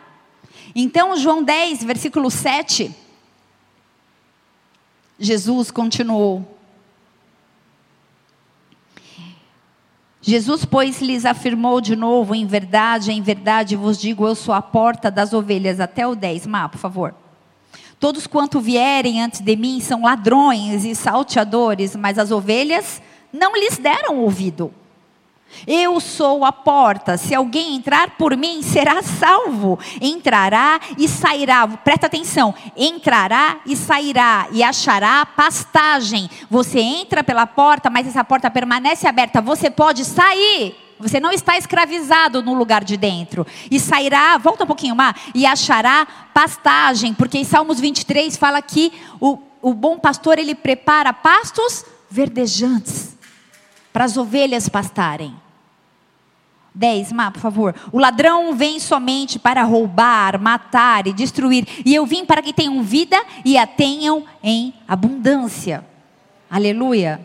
Então, 0.74 1.16
João 1.16 1.42
10, 1.42 1.84
versículo 1.84 2.30
7. 2.30 2.94
Jesus 5.18 5.70
continuou. 5.70 6.56
Jesus, 10.20 10.66
pois, 10.66 11.00
lhes 11.00 11.24
afirmou 11.24 11.80
de 11.80 11.96
novo: 11.96 12.34
em 12.34 12.46
verdade, 12.46 13.10
em 13.10 13.22
verdade 13.22 13.74
vos 13.74 13.98
digo, 13.98 14.26
eu 14.26 14.34
sou 14.34 14.54
a 14.54 14.60
porta 14.60 15.10
das 15.10 15.32
ovelhas. 15.32 15.80
Até 15.80 16.06
o 16.06 16.14
10, 16.14 16.46
Má, 16.46 16.68
por 16.68 16.78
favor. 16.78 17.14
Todos 18.00 18.26
quanto 18.26 18.60
vierem 18.60 19.22
antes 19.22 19.40
de 19.40 19.56
mim 19.56 19.80
são 19.80 20.02
ladrões 20.02 20.84
e 20.84 20.94
salteadores, 20.94 21.96
mas 21.96 22.18
as 22.18 22.30
ovelhas 22.30 23.02
não 23.32 23.54
lhes 23.56 23.76
deram 23.76 24.18
ouvido. 24.18 24.72
Eu 25.66 25.98
sou 25.98 26.44
a 26.44 26.52
porta, 26.52 27.16
se 27.16 27.34
alguém 27.34 27.74
entrar 27.74 28.10
por 28.16 28.36
mim, 28.36 28.62
será 28.62 29.02
salvo. 29.02 29.78
Entrará 30.00 30.78
e 30.96 31.08
sairá, 31.08 31.66
presta 31.66 32.06
atenção: 32.06 32.54
entrará 32.76 33.58
e 33.66 33.74
sairá, 33.74 34.46
e 34.52 34.62
achará 34.62 35.24
pastagem. 35.26 36.28
Você 36.50 36.80
entra 36.80 37.24
pela 37.24 37.46
porta, 37.46 37.90
mas 37.90 38.06
essa 38.06 38.22
porta 38.22 38.50
permanece 38.50 39.06
aberta, 39.06 39.40
você 39.40 39.70
pode 39.70 40.04
sair. 40.04 40.87
Você 40.98 41.20
não 41.20 41.30
está 41.30 41.56
escravizado 41.56 42.42
no 42.42 42.54
lugar 42.54 42.84
de 42.84 42.96
dentro. 42.96 43.46
E 43.70 43.78
sairá, 43.78 44.36
volta 44.38 44.64
um 44.64 44.66
pouquinho 44.66 44.96
mais, 44.96 45.16
e 45.34 45.46
achará 45.46 46.06
pastagem, 46.34 47.14
porque 47.14 47.38
em 47.38 47.44
Salmos 47.44 47.80
23 47.80 48.36
fala 48.36 48.60
que 48.60 48.92
o, 49.20 49.38
o 49.62 49.74
bom 49.74 49.98
pastor 49.98 50.38
ele 50.38 50.54
prepara 50.54 51.12
pastos 51.12 51.84
verdejantes 52.10 53.16
para 53.92 54.04
as 54.04 54.16
ovelhas 54.16 54.68
pastarem. 54.68 55.34
10, 56.74 57.12
Má, 57.12 57.30
por 57.30 57.40
favor. 57.40 57.74
O 57.90 57.98
ladrão 57.98 58.54
vem 58.54 58.78
somente 58.78 59.38
para 59.38 59.64
roubar, 59.64 60.40
matar 60.40 61.08
e 61.08 61.12
destruir. 61.12 61.66
E 61.84 61.92
eu 61.92 62.06
vim 62.06 62.24
para 62.24 62.40
que 62.40 62.52
tenham 62.52 62.82
vida 62.82 63.20
e 63.44 63.58
a 63.58 63.66
tenham 63.66 64.24
em 64.42 64.72
abundância. 64.86 65.84
Aleluia. 66.48 67.20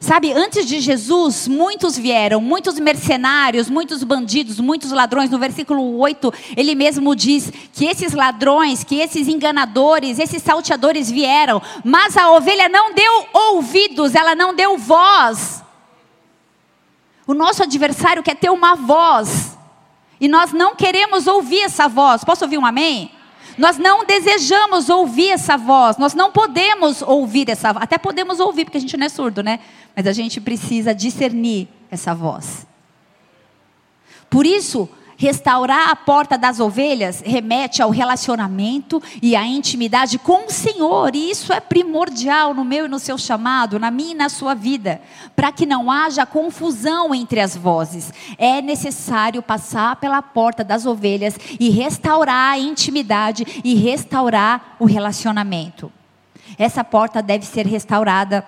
Sabe, 0.00 0.32
antes 0.32 0.64
de 0.64 0.78
Jesus, 0.78 1.48
muitos 1.48 1.98
vieram, 1.98 2.40
muitos 2.40 2.78
mercenários, 2.78 3.68
muitos 3.68 4.04
bandidos, 4.04 4.60
muitos 4.60 4.92
ladrões. 4.92 5.28
No 5.28 5.38
versículo 5.40 5.98
8, 5.98 6.32
ele 6.56 6.76
mesmo 6.76 7.16
diz 7.16 7.52
que 7.72 7.84
esses 7.84 8.12
ladrões, 8.12 8.84
que 8.84 9.00
esses 9.00 9.26
enganadores, 9.26 10.20
esses 10.20 10.40
salteadores 10.40 11.10
vieram, 11.10 11.60
mas 11.84 12.16
a 12.16 12.30
ovelha 12.30 12.68
não 12.68 12.94
deu 12.94 13.26
ouvidos, 13.32 14.14
ela 14.14 14.36
não 14.36 14.54
deu 14.54 14.78
voz. 14.78 15.64
O 17.26 17.34
nosso 17.34 17.64
adversário 17.64 18.22
quer 18.22 18.36
ter 18.36 18.50
uma 18.50 18.76
voz, 18.76 19.58
e 20.20 20.28
nós 20.28 20.52
não 20.52 20.76
queremos 20.76 21.26
ouvir 21.26 21.62
essa 21.62 21.88
voz. 21.88 22.22
Posso 22.24 22.44
ouvir 22.44 22.58
um 22.58 22.66
amém? 22.66 23.10
Nós 23.58 23.76
não 23.76 24.04
desejamos 24.04 24.88
ouvir 24.88 25.30
essa 25.30 25.56
voz, 25.56 25.96
nós 25.96 26.14
não 26.14 26.30
podemos 26.30 27.02
ouvir 27.02 27.50
essa 27.50 27.72
voz. 27.72 27.82
Até 27.82 27.98
podemos 27.98 28.38
ouvir, 28.38 28.64
porque 28.64 28.78
a 28.78 28.80
gente 28.80 28.96
não 28.96 29.04
é 29.04 29.08
surdo, 29.08 29.42
né? 29.42 29.58
Mas 29.98 30.06
a 30.06 30.12
gente 30.12 30.40
precisa 30.40 30.94
discernir 30.94 31.66
essa 31.90 32.14
voz. 32.14 32.64
Por 34.30 34.46
isso, 34.46 34.88
Restaurar 35.20 35.90
a 35.90 35.96
porta 35.96 36.38
das 36.38 36.60
ovelhas 36.60 37.20
remete 37.26 37.82
ao 37.82 37.90
relacionamento 37.90 39.02
e 39.20 39.34
à 39.34 39.44
intimidade 39.44 40.16
com 40.16 40.46
o 40.46 40.50
Senhor, 40.52 41.12
e 41.16 41.28
isso 41.32 41.52
é 41.52 41.58
primordial 41.58 42.54
no 42.54 42.64
meu 42.64 42.84
e 42.84 42.88
no 42.88 43.00
seu 43.00 43.18
chamado, 43.18 43.80
na 43.80 43.90
minha 43.90 44.12
e 44.12 44.14
na 44.14 44.28
sua 44.28 44.54
vida, 44.54 45.02
para 45.34 45.50
que 45.50 45.66
não 45.66 45.90
haja 45.90 46.24
confusão 46.24 47.12
entre 47.12 47.40
as 47.40 47.56
vozes. 47.56 48.12
É 48.38 48.62
necessário 48.62 49.42
passar 49.42 49.96
pela 49.96 50.22
porta 50.22 50.62
das 50.62 50.86
ovelhas 50.86 51.36
e 51.58 51.68
restaurar 51.68 52.52
a 52.52 52.58
intimidade 52.60 53.44
e 53.64 53.74
restaurar 53.74 54.76
o 54.78 54.84
relacionamento. 54.84 55.90
Essa 56.56 56.84
porta 56.84 57.20
deve 57.20 57.44
ser 57.44 57.66
restaurada 57.66 58.46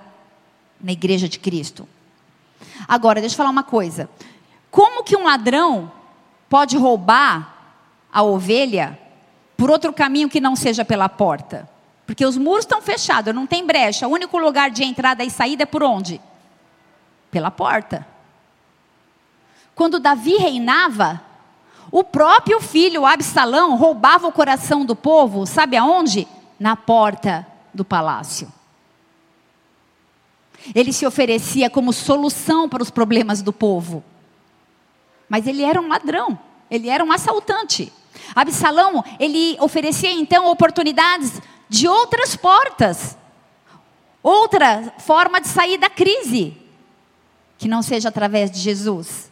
na 0.82 0.92
igreja 0.92 1.28
de 1.28 1.38
Cristo. 1.38 1.88
Agora, 2.86 3.20
deixa 3.20 3.34
eu 3.34 3.36
falar 3.36 3.50
uma 3.50 3.62
coisa. 3.62 4.08
Como 4.70 5.04
que 5.04 5.16
um 5.16 5.24
ladrão 5.24 5.90
pode 6.48 6.76
roubar 6.76 7.60
a 8.12 8.22
ovelha 8.22 8.98
por 9.56 9.70
outro 9.70 9.92
caminho 9.92 10.28
que 10.28 10.40
não 10.40 10.56
seja 10.56 10.84
pela 10.84 11.08
porta. 11.08 11.68
Porque 12.06 12.26
os 12.26 12.36
muros 12.36 12.64
estão 12.64 12.82
fechados, 12.82 13.34
não 13.34 13.46
tem 13.46 13.64
brecha. 13.64 14.08
O 14.08 14.12
único 14.12 14.36
lugar 14.36 14.70
de 14.70 14.82
entrada 14.82 15.22
e 15.22 15.30
saída 15.30 15.62
é 15.62 15.66
por 15.66 15.82
onde? 15.82 16.20
Pela 17.30 17.50
porta. 17.50 18.06
Quando 19.74 20.00
Davi 20.00 20.36
reinava, 20.36 21.20
o 21.92 22.02
próprio 22.02 22.60
filho 22.60 23.06
Absalão 23.06 23.76
roubava 23.76 24.26
o 24.26 24.32
coração 24.32 24.84
do 24.84 24.96
povo, 24.96 25.46
sabe 25.46 25.76
aonde? 25.76 26.26
Na 26.58 26.74
porta 26.74 27.46
do 27.72 27.84
palácio. 27.84 28.52
Ele 30.74 30.92
se 30.92 31.06
oferecia 31.06 31.70
como 31.70 31.92
solução 31.92 32.68
para 32.68 32.82
os 32.82 32.90
problemas 32.90 33.42
do 33.42 33.52
povo. 33.52 34.04
Mas 35.28 35.46
ele 35.46 35.62
era 35.62 35.80
um 35.80 35.88
ladrão, 35.88 36.38
ele 36.70 36.88
era 36.88 37.04
um 37.04 37.12
assaltante. 37.12 37.92
Absalão, 38.34 39.04
ele 39.18 39.56
oferecia 39.60 40.10
então 40.10 40.50
oportunidades 40.50 41.40
de 41.68 41.86
outras 41.86 42.36
portas, 42.36 43.16
outra 44.22 44.92
forma 44.98 45.40
de 45.40 45.48
sair 45.48 45.78
da 45.78 45.88
crise, 45.88 46.56
que 47.56 47.68
não 47.68 47.82
seja 47.82 48.08
através 48.08 48.50
de 48.50 48.58
Jesus. 48.58 49.30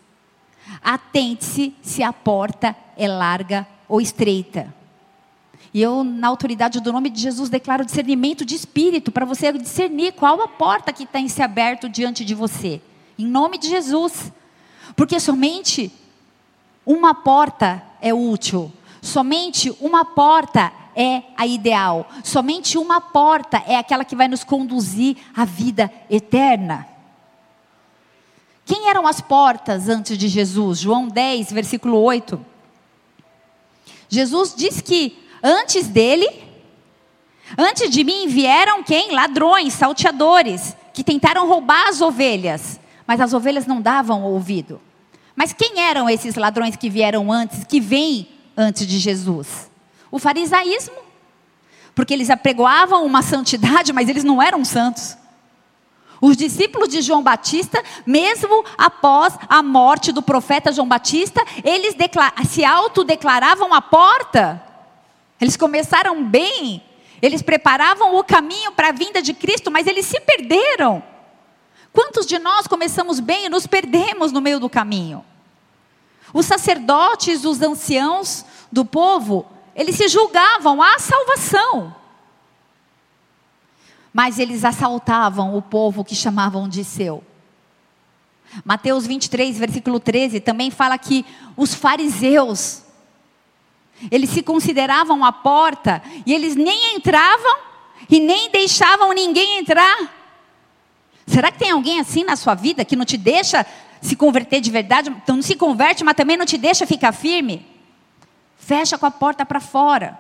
Atente-se 0.82 1.74
se 1.82 2.02
a 2.02 2.12
porta 2.12 2.76
é 2.96 3.08
larga 3.08 3.66
ou 3.88 4.00
estreita. 4.00 4.77
E 5.72 5.82
eu, 5.82 6.02
na 6.02 6.28
autoridade 6.28 6.80
do 6.80 6.92
nome 6.92 7.10
de 7.10 7.20
Jesus, 7.20 7.50
declaro 7.50 7.84
discernimento 7.84 8.44
de 8.44 8.54
espírito 8.54 9.12
para 9.12 9.26
você 9.26 9.52
discernir 9.52 10.12
qual 10.12 10.40
a 10.40 10.48
porta 10.48 10.92
que 10.92 11.04
está 11.04 11.20
em 11.20 11.28
se 11.28 11.42
aberto 11.42 11.88
diante 11.88 12.24
de 12.24 12.34
você. 12.34 12.80
Em 13.18 13.26
nome 13.26 13.58
de 13.58 13.68
Jesus. 13.68 14.32
Porque 14.96 15.20
somente 15.20 15.92
uma 16.86 17.14
porta 17.14 17.82
é 18.00 18.14
útil, 18.14 18.72
somente 19.02 19.74
uma 19.80 20.04
porta 20.04 20.72
é 20.96 21.22
a 21.36 21.46
ideal, 21.46 22.08
somente 22.24 22.78
uma 22.78 23.00
porta 23.00 23.62
é 23.66 23.76
aquela 23.76 24.04
que 24.04 24.16
vai 24.16 24.26
nos 24.26 24.42
conduzir 24.42 25.16
à 25.36 25.44
vida 25.44 25.92
eterna. 26.08 26.88
Quem 28.64 28.88
eram 28.88 29.06
as 29.06 29.20
portas 29.20 29.88
antes 29.88 30.18
de 30.18 30.28
Jesus? 30.28 30.78
João 30.78 31.08
10, 31.08 31.52
versículo 31.52 31.98
8. 32.00 32.44
Jesus 34.08 34.54
diz 34.56 34.80
que 34.80 35.16
antes 35.42 35.86
dele, 35.86 36.28
antes 37.56 37.90
de 37.90 38.04
mim 38.04 38.26
vieram 38.28 38.82
quem? 38.82 39.12
Ladrões, 39.12 39.72
salteadores, 39.74 40.76
que 40.92 41.04
tentaram 41.04 41.46
roubar 41.46 41.88
as 41.88 42.00
ovelhas, 42.00 42.80
mas 43.06 43.20
as 43.20 43.32
ovelhas 43.32 43.66
não 43.66 43.80
davam 43.80 44.22
ouvido. 44.24 44.80
Mas 45.34 45.52
quem 45.52 45.80
eram 45.80 46.10
esses 46.10 46.34
ladrões 46.34 46.74
que 46.74 46.90
vieram 46.90 47.30
antes, 47.30 47.62
que 47.62 47.80
vêm 47.80 48.28
antes 48.56 48.86
de 48.86 48.98
Jesus? 48.98 49.70
O 50.10 50.18
farisaísmo. 50.18 50.96
Porque 51.94 52.12
eles 52.12 52.30
apregoavam 52.30 53.04
uma 53.04 53.22
santidade, 53.22 53.92
mas 53.92 54.08
eles 54.08 54.24
não 54.24 54.42
eram 54.42 54.64
santos. 54.64 55.16
Os 56.20 56.36
discípulos 56.36 56.88
de 56.88 57.00
João 57.00 57.22
Batista, 57.22 57.82
mesmo 58.04 58.64
após 58.76 59.38
a 59.48 59.62
morte 59.62 60.10
do 60.10 60.20
profeta 60.20 60.72
João 60.72 60.88
Batista, 60.88 61.44
eles 61.62 61.94
se 62.48 62.64
autodeclaravam 62.64 63.72
a 63.72 63.80
porta. 63.80 64.60
Eles 65.40 65.56
começaram 65.56 66.24
bem, 66.24 66.82
eles 67.22 67.42
preparavam 67.42 68.16
o 68.16 68.24
caminho 68.24 68.72
para 68.72 68.88
a 68.88 68.92
vinda 68.92 69.22
de 69.22 69.32
Cristo, 69.32 69.70
mas 69.70 69.86
eles 69.86 70.06
se 70.06 70.20
perderam. 70.20 71.02
Quantos 71.92 72.26
de 72.26 72.38
nós 72.38 72.66
começamos 72.66 73.20
bem 73.20 73.46
e 73.46 73.48
nos 73.48 73.66
perdemos 73.66 74.32
no 74.32 74.40
meio 74.40 74.60
do 74.60 74.68
caminho? 74.68 75.24
Os 76.32 76.46
sacerdotes, 76.46 77.44
os 77.44 77.60
anciãos 77.62 78.44
do 78.70 78.84
povo, 78.84 79.46
eles 79.74 79.96
se 79.96 80.08
julgavam 80.08 80.82
à 80.82 80.98
salvação. 80.98 81.94
Mas 84.12 84.38
eles 84.38 84.64
assaltavam 84.64 85.56
o 85.56 85.62
povo 85.62 86.04
que 86.04 86.14
chamavam 86.14 86.68
de 86.68 86.84
seu. 86.84 87.22
Mateus 88.64 89.06
23, 89.06 89.58
versículo 89.58 90.00
13, 90.00 90.40
também 90.40 90.70
fala 90.70 90.98
que 90.98 91.24
os 91.56 91.74
fariseus, 91.74 92.82
eles 94.10 94.30
se 94.30 94.42
consideravam 94.42 95.24
a 95.24 95.32
porta 95.32 96.02
e 96.24 96.32
eles 96.32 96.54
nem 96.54 96.96
entravam 96.96 97.58
e 98.08 98.20
nem 98.20 98.50
deixavam 98.50 99.12
ninguém 99.12 99.58
entrar. 99.58 99.96
Será 101.26 101.52
que 101.52 101.58
tem 101.58 101.70
alguém 101.70 102.00
assim 102.00 102.24
na 102.24 102.36
sua 102.36 102.54
vida 102.54 102.84
que 102.84 102.96
não 102.96 103.04
te 103.04 103.16
deixa 103.16 103.66
se 104.00 104.16
converter 104.16 104.60
de 104.60 104.70
verdade? 104.70 105.10
Então 105.10 105.36
não 105.36 105.42
se 105.42 105.56
converte, 105.56 106.04
mas 106.04 106.16
também 106.16 106.36
não 106.36 106.46
te 106.46 106.56
deixa 106.56 106.86
ficar 106.86 107.12
firme? 107.12 107.66
Fecha 108.56 108.96
com 108.96 109.06
a 109.06 109.10
porta 109.10 109.44
para 109.44 109.60
fora. 109.60 110.18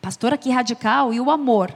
Pastor 0.00 0.34
aqui 0.34 0.50
radical 0.50 1.12
e 1.12 1.20
o 1.20 1.30
amor. 1.30 1.74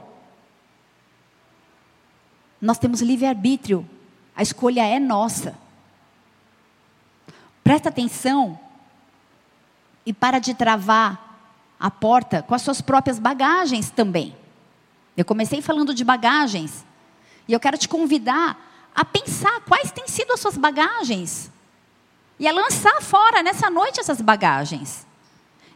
Nós 2.61 2.77
temos 2.77 3.01
livre-arbítrio. 3.01 3.87
A 4.35 4.43
escolha 4.43 4.85
é 4.85 4.99
nossa. 4.99 5.57
Presta 7.63 7.89
atenção 7.89 8.59
e 10.05 10.13
para 10.13 10.39
de 10.39 10.53
travar 10.53 11.29
a 11.79 11.89
porta 11.89 12.41
com 12.41 12.53
as 12.53 12.61
suas 12.61 12.81
próprias 12.81 13.19
bagagens 13.19 13.89
também. 13.89 14.35
Eu 15.15 15.25
comecei 15.25 15.61
falando 15.61 15.93
de 15.93 16.03
bagagens. 16.03 16.85
E 17.47 17.53
eu 17.53 17.59
quero 17.59 17.77
te 17.77 17.87
convidar 17.87 18.57
a 18.95 19.03
pensar 19.03 19.61
quais 19.61 19.91
têm 19.91 20.07
sido 20.07 20.33
as 20.33 20.39
suas 20.39 20.57
bagagens. 20.57 21.51
E 22.39 22.47
a 22.47 22.51
lançar 22.51 23.01
fora 23.01 23.43
nessa 23.43 23.69
noite 23.69 23.99
essas 23.99 24.21
bagagens. 24.21 25.05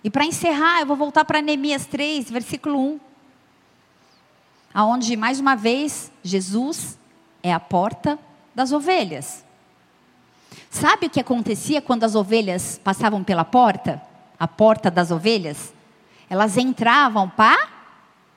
E 0.04 0.10
para 0.10 0.26
encerrar, 0.26 0.82
eu 0.82 0.86
vou 0.86 0.96
voltar 0.96 1.26
para 1.26 1.42
Neemias 1.42 1.86
3, 1.86 2.30
versículo 2.30 2.80
1. 2.80 3.00
Aonde, 4.74 5.16
mais 5.16 5.40
uma 5.40 5.56
vez, 5.56 6.12
Jesus 6.24 6.98
é 7.42 7.54
a 7.54 7.60
porta 7.60 8.20
das 8.56 8.72
ovelhas. 8.72 9.44
Sabe 10.70 11.08
o 11.08 11.10
que 11.10 11.20
acontecia 11.20 11.82
quando 11.82 12.04
as 12.04 12.16
ovelhas 12.16 12.80
passavam 12.84 13.24
pela 13.24 13.46
porta? 13.46 14.02
A 14.44 14.48
porta 14.48 14.92
das 14.92 15.10
ovelhas? 15.10 15.74
Elas 16.30 16.58
entravam 16.58 17.30
para 17.30 17.66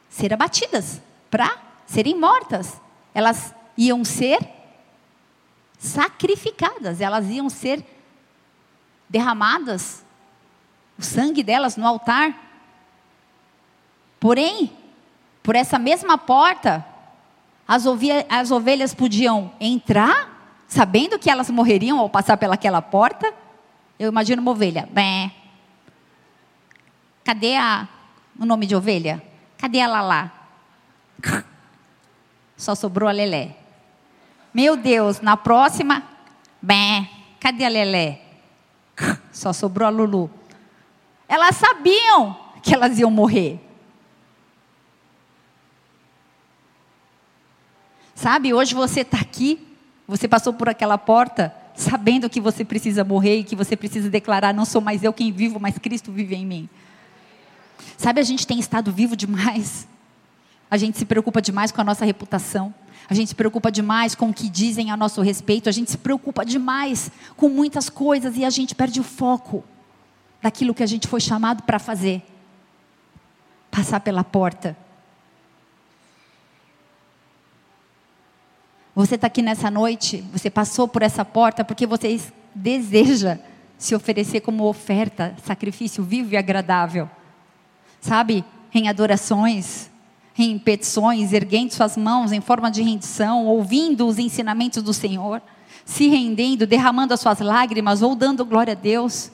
ser 0.09 0.33
abatidas, 0.33 1.03
para 1.29 1.59
serem 1.85 2.16
mortas. 2.16 2.81
Elas 3.12 3.53
iam 3.77 4.05
ser 4.05 4.38
sacrificadas, 5.77 7.01
elas 7.01 7.29
iam 7.29 7.51
ser 7.51 7.85
derramadas, 9.09 10.05
o 10.97 11.03
sangue 11.03 11.42
delas 11.42 11.77
no 11.77 11.85
altar. 11.85 12.33
Porém, 14.21 14.73
por 15.42 15.57
essa 15.57 15.77
mesma 15.77 16.16
porta, 16.16 16.87
as, 17.66 17.83
as 18.29 18.51
ovelhas 18.53 18.95
podiam 18.95 19.51
entrar, 19.59 20.55
sabendo 20.69 21.19
que 21.19 21.29
elas 21.29 21.51
morreriam 21.51 21.99
ao 21.99 22.09
passar 22.09 22.37
pelaquela 22.37 22.81
porta. 22.81 23.35
Eu 23.99 24.09
imagino 24.09 24.40
uma 24.40 24.53
ovelha. 24.53 24.88
Bem, 24.92 25.33
cadê 27.27 27.57
a, 27.57 27.89
o 28.39 28.47
nome 28.47 28.67
de 28.67 28.77
ovelha? 28.77 29.21
Cadê 29.59 29.79
ela 29.79 30.01
lá? 30.01 30.49
Só 32.57 32.77
sobrou 32.77 33.09
a 33.09 33.12
Lelé. 33.12 33.57
Meu 34.55 34.77
Deus, 34.77 35.21
na 35.21 35.37
próxima, 35.37 36.05
bem, 36.62 37.11
cadê 37.41 37.65
a 37.65 37.69
Lelé? 37.69 38.21
Só 39.33 39.53
sobrou 39.53 39.89
a 39.89 39.91
Lulu. 39.91 40.31
Elas 41.29 41.57
sabiam 41.57 42.39
que 42.62 42.73
elas 42.73 42.97
iam 42.97 43.11
morrer. 43.11 43.59
Sabe, 48.15 48.55
hoje 48.55 48.73
você 48.73 49.01
está 49.01 49.19
aqui, 49.19 49.67
você 50.07 50.29
passou 50.29 50.53
por 50.53 50.69
aquela 50.69 50.97
porta, 50.97 51.53
sabendo 51.75 52.31
que 52.31 52.41
você 52.41 52.65
precisa 52.65 53.03
morrer 53.03 53.39
e 53.39 53.45
que 53.45 53.57
você 53.57 53.77
precisa 53.77 54.09
declarar: 54.09 54.55
não 54.55 54.65
sou 54.65 54.81
mais 54.81 55.03
eu 55.03 55.12
quem 55.12 55.33
vivo, 55.33 55.59
mas 55.59 55.77
Cristo 55.77 56.12
vive 56.12 56.37
em 56.37 56.47
mim. 56.47 56.69
Sabe, 57.97 58.21
a 58.21 58.25
gente 58.25 58.47
tem 58.47 58.59
estado 58.59 58.93
vivo 58.93 59.17
demais. 59.17 59.87
A 60.71 60.77
gente 60.77 60.99
se 60.99 61.05
preocupa 61.05 61.41
demais 61.41 61.71
com 61.71 61.81
a 61.81 61.85
nossa 61.85 62.05
reputação. 62.05 62.75
A 63.09 63.15
gente 63.15 63.29
se 63.29 63.35
preocupa 63.35 63.71
demais 63.71 64.15
com 64.15 64.31
o 64.31 64.35
que 64.35 64.49
dizem 64.49 64.91
a 64.91 64.97
nosso 64.97 65.23
respeito. 65.23 65.69
A 65.69 65.73
gente 65.73 65.91
se 65.91 65.99
preocupa 65.99 66.45
demais 66.45 67.11
com 67.37 67.49
muitas 67.49 67.89
coisas 67.89 68.37
e 68.37 68.45
a 68.45 68.51
gente 68.51 68.75
perde 68.75 69.01
o 69.01 69.05
foco 69.05 69.65
daquilo 70.43 70.75
que 70.75 70.83
a 70.83 70.87
gente 70.87 71.07
foi 71.07 71.21
chamado 71.21 71.62
para 71.62 71.79
fazer 71.79 72.23
passar 73.71 74.01
pela 74.01 74.25
porta. 74.25 74.77
Você 78.95 79.17
está 79.17 79.27
aqui 79.27 79.43
nessa 79.43 79.71
noite, 79.71 80.25
você 80.33 80.49
passou 80.49 80.89
por 80.89 81.03
essa 81.03 81.25
porta 81.25 81.62
porque 81.62 81.87
você 81.87 82.19
deseja 82.55 83.39
se 83.77 83.95
oferecer 83.95 84.41
como 84.41 84.65
oferta, 84.65 85.37
sacrifício 85.45 86.03
vivo 86.03 86.33
e 86.33 86.37
agradável. 86.39 87.09
Sabe? 88.07 88.45
Em 88.73 88.88
adorações, 88.88 89.90
em 90.38 90.57
petições, 90.61 91.33
erguendo 91.33 91.73
suas 91.73 91.97
mãos 91.97 92.31
em 92.31 92.40
forma 92.40 92.71
de 92.71 92.81
rendição, 92.81 93.47
ouvindo 93.47 94.07
os 94.07 94.16
ensinamentos 94.16 94.81
do 94.81 94.95
Senhor, 94.95 95.42
se 95.85 96.07
rendendo, 96.07 96.69
derramando 96.69 97.12
as 97.12 97.19
suas 97.19 97.40
lágrimas 97.40 98.03
ou 98.03 98.14
dando 98.14 98.45
glória 98.45 98.75
a 98.75 98.77
Deus. 98.77 99.33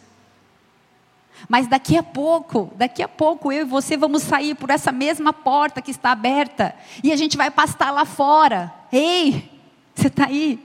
Mas 1.50 1.66
daqui 1.66 1.98
a 1.98 2.02
pouco, 2.02 2.72
daqui 2.74 3.02
a 3.02 3.08
pouco 3.08 3.52
eu 3.52 3.60
e 3.60 3.68
você 3.68 3.94
vamos 3.94 4.22
sair 4.22 4.54
por 4.54 4.70
essa 4.70 4.90
mesma 4.90 5.34
porta 5.34 5.82
que 5.82 5.90
está 5.90 6.10
aberta 6.10 6.74
e 7.04 7.12
a 7.12 7.16
gente 7.16 7.36
vai 7.36 7.50
pastar 7.50 7.90
lá 7.90 8.06
fora. 8.06 8.72
Ei, 8.90 9.50
você 9.94 10.06
está 10.06 10.28
aí? 10.28 10.58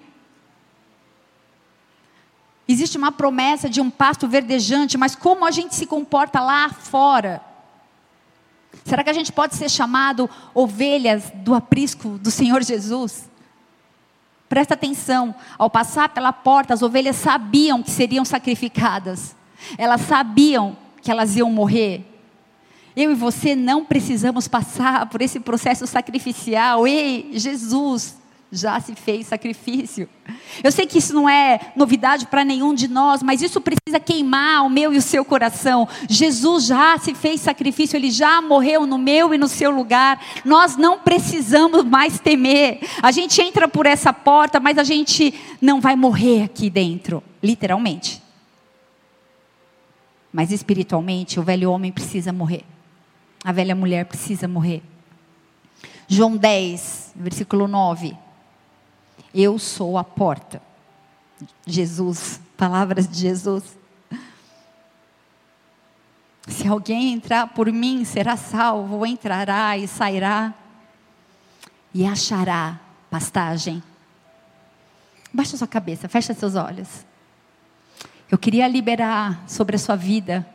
Existe 2.65 2.97
uma 2.97 3.11
promessa 3.11 3.69
de 3.69 3.81
um 3.81 3.89
pasto 3.89 4.29
verdejante, 4.29 4.97
mas 4.97 5.13
como 5.13 5.45
a 5.45 5.51
gente 5.51 5.75
se 5.75 5.85
comporta 5.85 6.39
lá 6.39 6.69
fora? 6.69 7.46
Será 8.85 9.03
que 9.03 9.09
a 9.09 9.13
gente 9.13 9.31
pode 9.31 9.55
ser 9.55 9.69
chamado 9.69 10.29
ovelhas 10.53 11.31
do 11.35 11.53
aprisco 11.53 12.17
do 12.17 12.31
Senhor 12.31 12.63
Jesus? 12.63 13.29
Presta 14.47 14.75
atenção, 14.75 15.35
ao 15.57 15.69
passar 15.69 16.09
pela 16.09 16.31
porta, 16.31 16.73
as 16.73 16.81
ovelhas 16.81 17.17
sabiam 17.17 17.83
que 17.83 17.91
seriam 17.91 18.23
sacrificadas, 18.23 19.35
elas 19.77 20.01
sabiam 20.01 20.77
que 21.01 21.11
elas 21.11 21.35
iam 21.35 21.51
morrer. 21.51 22.05
Eu 22.95 23.11
e 23.11 23.15
você 23.15 23.55
não 23.55 23.85
precisamos 23.85 24.47
passar 24.47 25.05
por 25.07 25.21
esse 25.21 25.39
processo 25.39 25.85
sacrificial. 25.85 26.87
Ei, 26.87 27.29
Jesus, 27.33 28.17
já 28.51 28.79
se 28.79 28.95
fez 28.95 29.27
sacrifício. 29.27 30.07
Eu 30.63 30.71
sei 30.71 30.85
que 30.85 30.99
isso 30.99 31.13
não 31.13 31.27
é 31.27 31.73
novidade 31.75 32.27
para 32.27 32.45
nenhum 32.45 32.73
de 32.73 32.87
nós, 32.87 33.21
mas 33.21 33.41
isso 33.41 33.59
precisa 33.59 33.99
queimar 33.99 34.65
o 34.65 34.69
meu 34.69 34.93
e 34.93 34.97
o 34.97 35.01
seu 35.01 35.25
coração. 35.25 35.87
Jesus 36.09 36.65
já 36.65 36.97
se 36.97 37.13
fez 37.13 37.41
sacrifício, 37.41 37.97
ele 37.97 38.09
já 38.09 38.41
morreu 38.41 38.87
no 38.87 38.97
meu 38.97 39.33
e 39.33 39.37
no 39.37 39.47
seu 39.47 39.69
lugar. 39.69 40.21
Nós 40.45 40.77
não 40.77 40.99
precisamos 40.99 41.83
mais 41.83 42.19
temer. 42.19 42.79
A 43.01 43.11
gente 43.11 43.41
entra 43.41 43.67
por 43.67 43.85
essa 43.85 44.13
porta, 44.13 44.59
mas 44.59 44.77
a 44.77 44.83
gente 44.83 45.33
não 45.61 45.81
vai 45.81 45.95
morrer 45.95 46.43
aqui 46.43 46.69
dentro, 46.69 47.21
literalmente. 47.43 48.21
Mas 50.31 50.51
espiritualmente, 50.51 51.39
o 51.39 51.43
velho 51.43 51.71
homem 51.71 51.91
precisa 51.91 52.31
morrer. 52.31 52.63
A 53.43 53.51
velha 53.51 53.75
mulher 53.75 54.05
precisa 54.05 54.47
morrer. 54.47 54.81
João 56.07 56.37
10, 56.37 57.13
versículo 57.15 57.67
9. 57.67 58.26
Eu 59.33 59.59
sou 59.59 59.97
a 59.97 60.03
porta. 60.03 60.61
Jesus, 61.65 62.39
palavras 62.55 63.07
de 63.07 63.19
Jesus. 63.19 63.77
Se 66.47 66.67
alguém 66.67 67.13
entrar 67.13 67.47
por 67.47 67.71
mim, 67.71 68.05
será 68.05 68.37
salvo, 68.37 69.05
entrará 69.05 69.77
e 69.77 69.87
sairá 69.87 70.53
e 71.93 72.05
achará 72.05 72.79
pastagem. 73.09 73.83
Baixa 75.33 75.57
sua 75.57 75.67
cabeça, 75.67 76.07
fecha 76.07 76.33
seus 76.33 76.55
olhos. 76.55 77.05
Eu 78.31 78.37
queria 78.37 78.67
liberar 78.67 79.43
sobre 79.47 79.75
a 79.75 79.79
sua 79.79 79.95
vida 79.95 80.47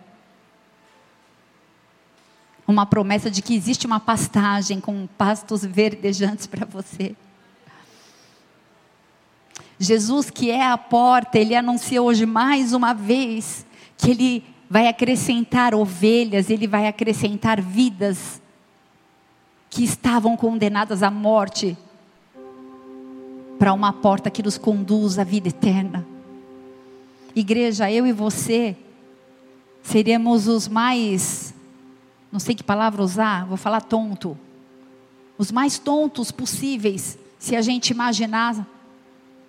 uma 2.67 2.87
promessa 2.87 3.31
de 3.31 3.43
que 3.43 3.55
existe 3.55 3.87
uma 3.87 4.01
pastagem 4.01 4.81
com 4.81 5.07
pastos 5.07 5.65
verdejantes 5.65 6.47
para 6.47 6.65
você. 6.65 7.15
Jesus, 9.79 10.31
que 10.31 10.51
é 10.51 10.65
a 10.67 10.79
porta, 10.79 11.39
ele 11.39 11.55
anuncia 11.55 12.03
hoje 12.03 12.25
mais 12.27 12.73
uma 12.73 12.93
vez 12.93 13.67
que 13.97 14.11
ele 14.11 14.45
vai 14.69 14.89
acrescentar 14.89 15.75
ovelhas, 15.75 16.49
ele 16.49 16.67
vai 16.67 16.87
acrescentar 16.87 17.61
vidas 17.61 18.41
que 19.69 19.85
estavam 19.85 20.37
condenadas 20.37 21.03
à 21.03 21.11
morte 21.11 21.77
para 23.59 23.73
uma 23.73 23.93
porta 23.93 24.31
que 24.31 24.43
nos 24.43 24.59
conduz 24.59 25.19
à 25.19 25.25
vida 25.25 25.49
eterna. 25.49 26.07
Igreja, 27.35 27.91
eu 27.91 28.07
e 28.07 28.13
você 28.13 28.77
seríamos 29.83 30.47
os 30.49 30.69
mais, 30.69 31.55
não 32.31 32.39
sei 32.39 32.55
que 32.55 32.63
palavra 32.63 33.03
usar, 33.03 33.47
vou 33.47 33.57
falar 33.57 33.81
tonto, 33.81 34.39
os 35.39 35.51
mais 35.51 35.79
tontos 35.79 36.31
possíveis, 36.31 37.19
se 37.39 37.57
a 37.57 37.63
gente 37.63 37.91
imaginar 37.91 38.67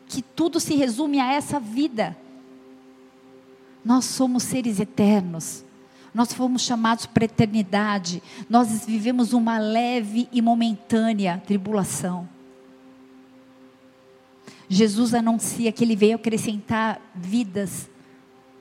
que 0.08 0.22
tudo 0.22 0.60
se 0.60 0.76
resume 0.76 1.20
a 1.20 1.34
essa 1.34 1.60
vida. 1.60 2.16
Nós 3.84 4.06
somos 4.06 4.44
seres 4.44 4.80
eternos. 4.80 5.66
Nós 6.14 6.32
fomos 6.32 6.62
chamados 6.62 7.06
para 7.06 7.24
a 7.24 7.26
eternidade. 7.26 8.22
Nós 8.50 8.86
vivemos 8.86 9.34
uma 9.34 9.58
leve 9.58 10.28
e 10.32 10.42
momentânea 10.42 11.42
tribulação. 11.46 12.30
Jesus 14.70 15.14
anuncia 15.14 15.72
que 15.72 15.84
ele 15.84 15.96
veio 15.96 16.16
acrescentar 16.16 17.02
vidas 17.14 17.90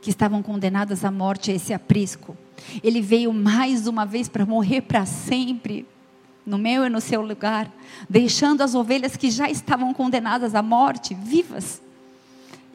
que 0.01 0.11
estavam 0.11 0.43
condenadas 0.43 1.05
à 1.05 1.11
morte 1.11 1.51
a 1.51 1.55
esse 1.55 1.73
aprisco. 1.73 2.37
Ele 2.83 3.01
veio 3.01 3.33
mais 3.33 3.87
uma 3.87 4.05
vez 4.05 4.29
para 4.29 4.45
morrer 4.45 4.83
para 4.83 5.07
sempre 5.07 5.87
no 6.45 6.59
meu 6.59 6.85
e 6.85 6.89
no 6.89 7.01
seu 7.01 7.23
lugar, 7.23 7.73
deixando 8.09 8.63
as 8.63 8.75
ovelhas 8.75 9.17
que 9.17 9.31
já 9.31 9.49
estavam 9.49 9.95
condenadas 9.95 10.55
à 10.55 10.63
morte 10.63 11.15
vivas. 11.15 11.81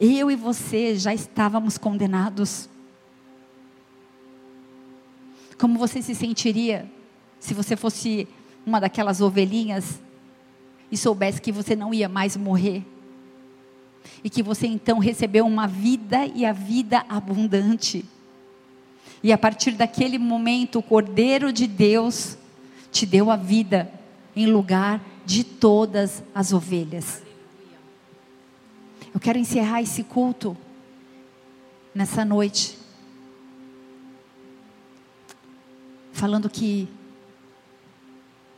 Eu 0.00 0.30
e 0.30 0.36
você 0.36 0.96
já 0.96 1.12
estávamos 1.12 1.76
condenados. 1.76 2.68
Como 5.58 5.78
você 5.78 6.00
se 6.00 6.14
sentiria 6.14 6.90
se 7.40 7.52
você 7.52 7.76
fosse 7.76 8.28
uma 8.64 8.80
daquelas 8.80 9.20
ovelhinhas 9.20 10.00
e 10.90 10.96
soubesse 10.96 11.42
que 11.42 11.52
você 11.52 11.74
não 11.74 11.92
ia 11.92 12.08
mais 12.08 12.36
morrer? 12.36 12.84
E 14.22 14.30
que 14.30 14.42
você 14.42 14.66
então 14.66 14.98
recebeu 14.98 15.46
uma 15.46 15.66
vida 15.66 16.26
e 16.26 16.46
a 16.46 16.52
vida 16.52 17.04
abundante. 17.08 18.04
E 19.22 19.32
a 19.32 19.38
partir 19.38 19.72
daquele 19.72 20.16
momento, 20.16 20.78
o 20.78 20.82
Cordeiro 20.82 21.52
de 21.52 21.66
Deus 21.66 22.38
te 22.90 23.06
deu 23.06 23.30
a 23.30 23.36
vida 23.36 23.90
em 24.34 24.46
lugar 24.46 25.00
de 25.24 25.44
todas 25.44 26.22
as 26.34 26.52
ovelhas. 26.52 27.22
Eu 29.12 29.20
quero 29.20 29.38
encerrar 29.38 29.82
esse 29.82 30.04
culto 30.04 30.56
nessa 31.94 32.24
noite, 32.24 32.78
falando 36.12 36.48
que 36.48 36.88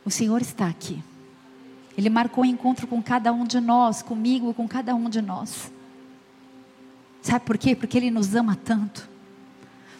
o 0.05 0.11
Senhor 0.11 0.41
está 0.41 0.67
aqui. 0.67 1.01
Ele 1.97 2.09
marcou 2.09 2.43
um 2.43 2.47
encontro 2.47 2.87
com 2.87 3.01
cada 3.01 3.31
um 3.33 3.45
de 3.45 3.59
nós, 3.59 4.01
comigo, 4.01 4.53
com 4.53 4.67
cada 4.67 4.95
um 4.95 5.09
de 5.09 5.21
nós. 5.21 5.71
Sabe 7.21 7.45
por 7.45 7.57
quê? 7.57 7.75
Porque 7.75 7.97
Ele 7.97 8.09
nos 8.09 8.33
ama 8.35 8.55
tanto. 8.55 9.07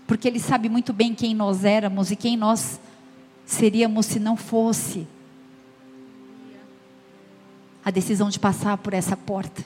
Porque 0.07 0.27
Ele 0.27 0.39
sabe 0.39 0.69
muito 0.69 0.91
bem 0.93 1.13
quem 1.13 1.33
nós 1.35 1.63
éramos 1.63 2.11
e 2.11 2.15
quem 2.15 2.35
nós 2.35 2.79
seríamos 3.51 4.05
se 4.05 4.19
não 4.19 4.37
fosse 4.37 5.05
a 7.83 7.91
decisão 7.91 8.29
de 8.29 8.39
passar 8.39 8.77
por 8.77 8.93
essa 8.93 9.17
porta. 9.17 9.63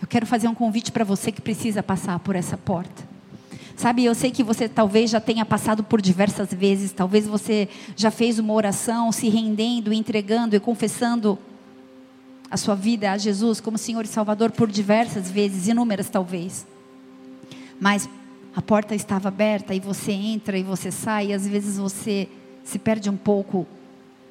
Eu 0.00 0.08
quero 0.08 0.26
fazer 0.26 0.48
um 0.48 0.54
convite 0.54 0.90
para 0.90 1.04
você 1.04 1.30
que 1.30 1.40
precisa 1.40 1.82
passar 1.82 2.18
por 2.20 2.34
essa 2.34 2.56
porta. 2.56 3.06
Sabe, 3.76 4.04
eu 4.04 4.14
sei 4.14 4.30
que 4.30 4.42
você 4.42 4.68
talvez 4.68 5.10
já 5.10 5.20
tenha 5.20 5.44
passado 5.44 5.84
por 5.84 6.00
diversas 6.00 6.48
vezes, 6.50 6.92
talvez 6.92 7.26
você 7.26 7.68
já 7.94 8.10
fez 8.10 8.38
uma 8.38 8.54
oração 8.54 9.12
se 9.12 9.28
rendendo, 9.28 9.92
entregando 9.92 10.56
e 10.56 10.60
confessando 10.60 11.38
a 12.50 12.56
sua 12.56 12.74
vida 12.74 13.12
a 13.12 13.18
Jesus 13.18 13.60
como 13.60 13.76
Senhor 13.76 14.04
e 14.04 14.08
Salvador 14.08 14.50
por 14.50 14.70
diversas 14.70 15.30
vezes, 15.30 15.68
inúmeras 15.68 16.08
talvez. 16.08 16.66
Mas 17.78 18.08
a 18.56 18.62
porta 18.62 18.94
estava 18.94 19.28
aberta 19.28 19.74
e 19.74 19.80
você 19.80 20.12
entra 20.12 20.56
e 20.56 20.62
você 20.62 20.90
sai, 20.90 21.26
e 21.26 21.34
às 21.34 21.46
vezes 21.46 21.76
você 21.76 22.26
se 22.64 22.78
perde 22.78 23.10
um 23.10 23.16
pouco 23.16 23.66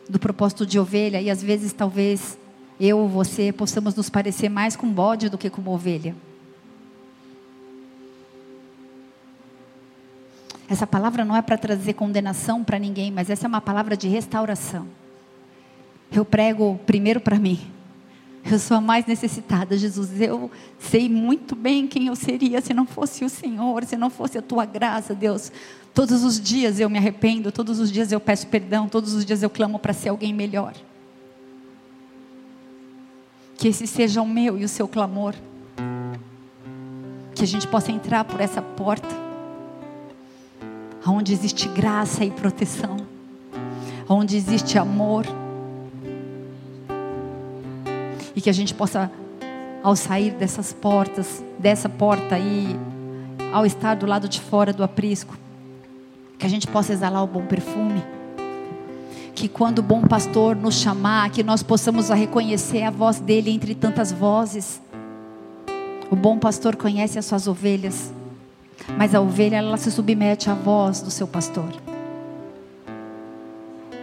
do 0.10 0.18
propósito 0.18 0.66
de 0.66 0.80
ovelha, 0.80 1.22
e 1.22 1.30
às 1.30 1.43
vezes 1.43 1.72
talvez 1.72 2.36
eu 2.80 2.97
ou 2.97 3.08
você 3.08 3.52
possamos 3.52 3.93
nos 3.93 4.10
parecer 4.10 4.49
mais 4.49 4.76
com 4.76 4.91
bode 4.91 5.30
do 5.30 5.38
que 5.38 5.47
com 5.47 5.62
ovelha. 5.70 6.16
Essa 10.68 10.88
palavra 10.88 11.24
não 11.24 11.36
é 11.36 11.43
para 11.43 11.56
trazer 11.56 11.93
condenação 11.93 12.64
para 12.64 12.80
ninguém, 12.80 13.12
mas 13.12 13.30
essa 13.30 13.45
é 13.45 13.47
uma 13.47 13.62
palavra 13.62 13.95
de 13.95 14.08
restauração. 14.08 14.88
Eu 16.12 16.26
prego 16.26 16.80
primeiro 16.88 17.22
para 17.22 17.38
mim. 17.38 17.74
Eu 18.50 18.60
sou 18.60 18.78
a 18.78 18.82
mais 18.82 19.08
necessitada, 19.08 19.76
Jesus. 19.76 20.22
Eu 20.22 20.52
sei 20.78 21.10
muito 21.10 21.56
bem 21.56 21.88
quem 21.88 22.08
eu 22.08 22.16
seria 22.16 22.62
se 22.62 22.74
não 22.74 22.86
fosse 22.86 23.26
o 23.26 23.30
Senhor, 23.30 23.84
se 23.86 23.98
não 23.98 24.12
fosse 24.12 24.38
a 24.38 24.41
tua 24.41 24.66
graça, 24.66 25.16
Deus. 25.16 25.52
Todos 25.96 26.24
os 26.24 26.39
dias 26.39 26.80
eu 26.80 26.89
me 26.89 27.00
arrependo, 27.00 27.52
todos 27.52 27.80
os 27.80 27.91
dias 27.91 28.12
eu 28.12 28.20
peço 28.20 28.46
perdão, 28.48 28.88
todos 28.88 29.14
os 29.14 29.26
dias 29.26 29.41
eu 29.41 29.50
clamo 29.50 29.80
para 29.80 29.93
ser 29.93 30.10
alguém 30.10 30.32
melhor. 30.32 30.74
Que 33.58 33.70
esse 33.70 33.88
seja 33.88 34.22
o 34.22 34.28
meu 34.28 34.60
e 34.60 34.64
o 34.64 34.70
seu 34.70 34.88
clamor. 34.88 35.34
Que 37.34 37.43
a 37.43 37.48
gente 37.48 37.68
possa 37.68 37.91
entrar 37.91 38.26
por 38.26 38.39
essa 38.39 38.62
porta 38.62 39.26
onde 41.08 41.34
existe 41.34 41.68
graça 41.68 42.24
e 42.26 42.32
proteção, 42.32 42.98
onde 44.08 44.36
existe 44.36 44.78
amor. 44.78 45.26
E 48.36 48.42
que 48.42 48.50
a 48.50 48.54
gente 48.54 48.74
possa, 48.74 49.10
ao 49.82 49.96
sair 49.96 50.32
dessas 50.32 50.74
portas, 50.74 51.44
dessa 51.58 51.88
porta 51.88 52.36
aí, 52.36 52.78
ao 53.54 53.66
estar 53.66 53.96
do 53.96 54.06
lado 54.06 54.28
de 54.28 54.42
fora 54.42 54.74
do 54.74 54.84
aprisco, 54.84 55.38
que 56.38 56.46
a 56.46 56.50
gente 56.50 56.68
possa 56.68 56.92
exalar 56.92 57.24
o 57.24 57.28
bom 57.28 57.46
perfume. 57.46 58.04
Que 59.34 59.48
quando 59.48 59.80
o 59.80 59.84
bom 59.84 60.02
pastor 60.02 60.56
nos 60.56 60.76
chamar, 60.76 61.30
que 61.30 61.44
nós 61.44 61.64
possamos 61.64 62.10
reconhecer 62.10 62.84
a 62.84 62.92
voz 62.92 63.20
dele 63.20 63.52
entre 63.52 63.74
tantas 63.76 64.12
vozes. 64.12 64.82
O 66.12 66.16
bom 66.16 66.38
pastor 66.38 66.76
conhece 66.76 67.18
as 67.18 67.26
suas 67.26 67.48
ovelhas. 67.48 68.14
Mas 68.98 69.16
a 69.16 69.22
ovelha, 69.22 69.58
ela 69.58 69.78
se 69.78 69.92
submete 69.92 70.50
à 70.50 70.54
voz 70.54 71.02
do 71.02 71.10
seu 71.10 71.28
pastor. 71.28 71.70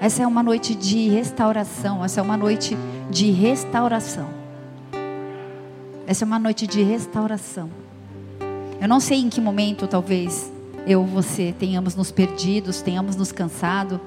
Essa 0.00 0.24
é 0.24 0.26
uma 0.26 0.42
noite 0.42 0.74
de 0.74 1.08
restauração. 1.08 2.04
Essa 2.04 2.20
é 2.20 2.22
uma 2.22 2.36
noite 2.36 2.76
de 3.12 3.30
restauração. 3.30 4.26
Essa 6.06 6.24
é 6.24 6.26
uma 6.26 6.38
noite 6.38 6.66
de 6.66 6.82
restauração. 6.82 7.68
Eu 8.80 8.88
não 8.88 9.00
sei 9.00 9.20
em 9.20 9.28
que 9.28 9.38
momento, 9.38 9.86
talvez, 9.86 10.50
eu 10.86 11.04
você 11.04 11.54
tenhamos 11.58 11.94
nos 11.94 12.10
perdidos, 12.10 12.80
tenhamos 12.80 13.14
nos 13.14 13.30
cansado. 13.30 14.00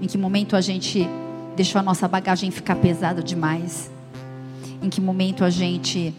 Em 0.00 0.06
que 0.06 0.16
momento 0.16 0.56
a 0.56 0.62
gente 0.62 1.06
deixou 1.54 1.78
a 1.78 1.82
nossa 1.82 2.08
bagagem 2.08 2.50
ficar 2.50 2.76
pesada 2.76 3.22
demais. 3.22 3.90
Em 4.82 4.88
que 4.88 4.98
momento 4.98 5.44
a 5.44 5.50
gente 5.50 6.14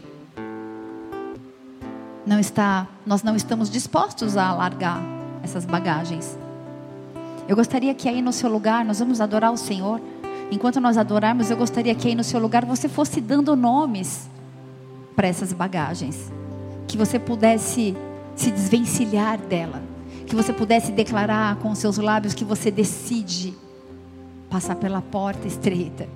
não 2.27 2.39
está, 2.39 2.87
nós 3.07 3.23
não 3.23 3.35
estamos 3.35 3.71
dispostos 3.71 4.37
a 4.37 4.53
largar 4.53 5.01
essas 5.41 5.65
bagagens. 5.65 6.37
Eu 7.47 7.55
gostaria 7.55 7.95
que 7.95 8.07
aí 8.07 8.21
no 8.21 8.31
seu 8.31 8.51
lugar, 8.51 8.85
nós 8.85 8.99
vamos 8.99 9.19
adorar 9.19 9.51
o 9.51 9.57
Senhor. 9.57 9.99
Enquanto 10.51 10.81
nós 10.81 10.97
adorarmos, 10.97 11.49
eu 11.49 11.57
gostaria 11.57 11.95
que 11.95 12.09
aí 12.09 12.15
no 12.15 12.23
seu 12.23 12.39
lugar 12.39 12.65
você 12.65 12.89
fosse 12.89 13.21
dando 13.21 13.55
nomes 13.55 14.29
para 15.15 15.27
essas 15.27 15.53
bagagens. 15.53 16.31
Que 16.87 16.97
você 16.97 17.17
pudesse 17.17 17.95
se 18.35 18.51
desvencilhar 18.51 19.39
dela. 19.39 19.81
Que 20.27 20.35
você 20.35 20.51
pudesse 20.51 20.91
declarar 20.91 21.55
com 21.57 21.73
seus 21.73 21.97
lábios 21.97 22.33
que 22.33 22.43
você 22.43 22.69
decide 22.69 23.55
passar 24.49 24.75
pela 24.75 25.01
porta 25.01 25.47
estreita. 25.47 26.07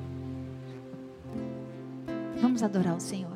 Vamos 2.42 2.62
adorar 2.62 2.96
o 2.96 3.00
Senhor. 3.00 3.36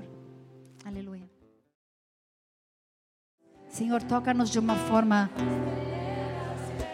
Senhor, 3.80 4.02
toca-nos 4.04 4.50
de 4.50 4.60
uma 4.60 4.76
forma 4.76 5.30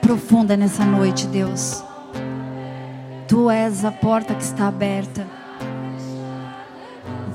profunda 0.01 0.55
nessa 0.55 0.85
noite, 0.85 1.25
Deus. 1.25 1.83
Tu 3.27 3.49
és 3.49 3.83
a 3.83 3.91
porta 3.91 4.35
que 4.35 4.43
está 4.43 4.67
aberta. 4.67 5.25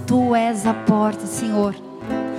Tu 0.06 0.34
és 0.36 0.66
a 0.66 0.74
porta, 0.74 1.26
Senhor. 1.26 1.74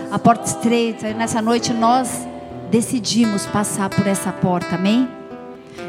A 0.10 0.18
porta 0.18 0.46
estreita. 0.46 1.10
E 1.10 1.14
nessa 1.14 1.42
noite 1.42 1.74
nós 1.74 2.26
decidimos 2.70 3.46
passar 3.46 3.90
por 3.90 4.08
essa 4.08 4.32
porta, 4.32 4.76
amém? 4.76 5.21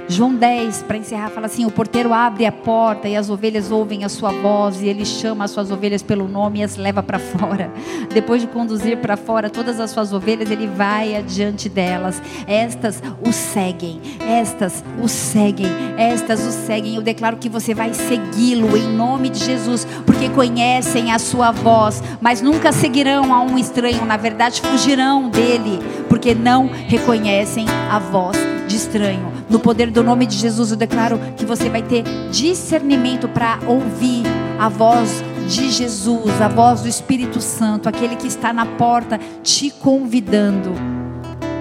João 0.08 0.34
10, 0.34 0.82
para 0.82 0.96
encerrar, 0.96 1.30
fala 1.30 1.46
assim: 1.46 1.64
O 1.64 1.70
porteiro 1.70 2.12
abre 2.12 2.44
a 2.44 2.52
porta 2.52 3.08
e 3.08 3.16
as 3.16 3.30
ovelhas 3.30 3.70
ouvem 3.70 4.04
a 4.04 4.08
sua 4.08 4.30
voz, 4.30 4.82
e 4.82 4.86
ele 4.86 5.04
chama 5.04 5.44
as 5.44 5.50
suas 5.50 5.70
ovelhas 5.70 6.02
pelo 6.02 6.28
nome 6.28 6.60
e 6.60 6.62
as 6.62 6.76
leva 6.76 7.02
para 7.02 7.18
fora. 7.20 7.70
Depois 8.12 8.42
de 8.42 8.48
conduzir 8.48 8.98
para 8.98 9.16
fora 9.16 9.48
todas 9.48 9.80
as 9.80 9.90
suas 9.90 10.12
ovelhas, 10.12 10.50
ele 10.50 10.66
vai 10.66 11.16
adiante 11.16 11.68
delas. 11.68 12.20
Estas 12.46 13.02
o 13.26 13.32
seguem, 13.32 14.00
estas 14.20 14.84
o 15.02 15.08
seguem, 15.08 15.68
estas 15.96 16.40
o 16.40 16.50
seguem. 16.50 16.96
Eu 16.96 17.02
declaro 17.02 17.36
que 17.36 17.48
você 17.48 17.74
vai 17.74 17.94
segui-lo 17.94 18.76
em 18.76 18.88
nome 18.88 19.30
de 19.30 19.44
Jesus, 19.44 19.86
porque 20.04 20.28
conhecem 20.28 21.10
a 21.12 21.18
sua 21.18 21.52
voz, 21.52 22.02
mas 22.20 22.42
nunca 22.42 22.72
seguirão 22.72 23.32
a 23.32 23.40
um 23.40 23.56
estranho, 23.56 24.04
na 24.04 24.16
verdade, 24.16 24.60
fugirão 24.60 25.28
dele, 25.28 25.78
porque 26.08 26.34
não 26.34 26.66
reconhecem 26.66 27.66
a 27.90 27.98
voz 27.98 28.51
de 28.72 28.76
estranho. 28.76 29.30
No 29.50 29.60
poder 29.60 29.90
do 29.90 30.02
nome 30.02 30.24
de 30.24 30.36
Jesus, 30.36 30.70
eu 30.70 30.76
declaro 30.76 31.18
que 31.36 31.44
você 31.44 31.68
vai 31.68 31.82
ter 31.82 32.02
discernimento 32.30 33.28
para 33.28 33.58
ouvir 33.66 34.22
a 34.58 34.68
voz 34.68 35.22
de 35.46 35.70
Jesus, 35.70 36.40
a 36.40 36.48
voz 36.48 36.80
do 36.80 36.88
Espírito 36.88 37.40
Santo, 37.40 37.88
aquele 37.88 38.16
que 38.16 38.26
está 38.26 38.52
na 38.52 38.64
porta 38.64 39.20
te 39.42 39.70
convidando 39.70 40.72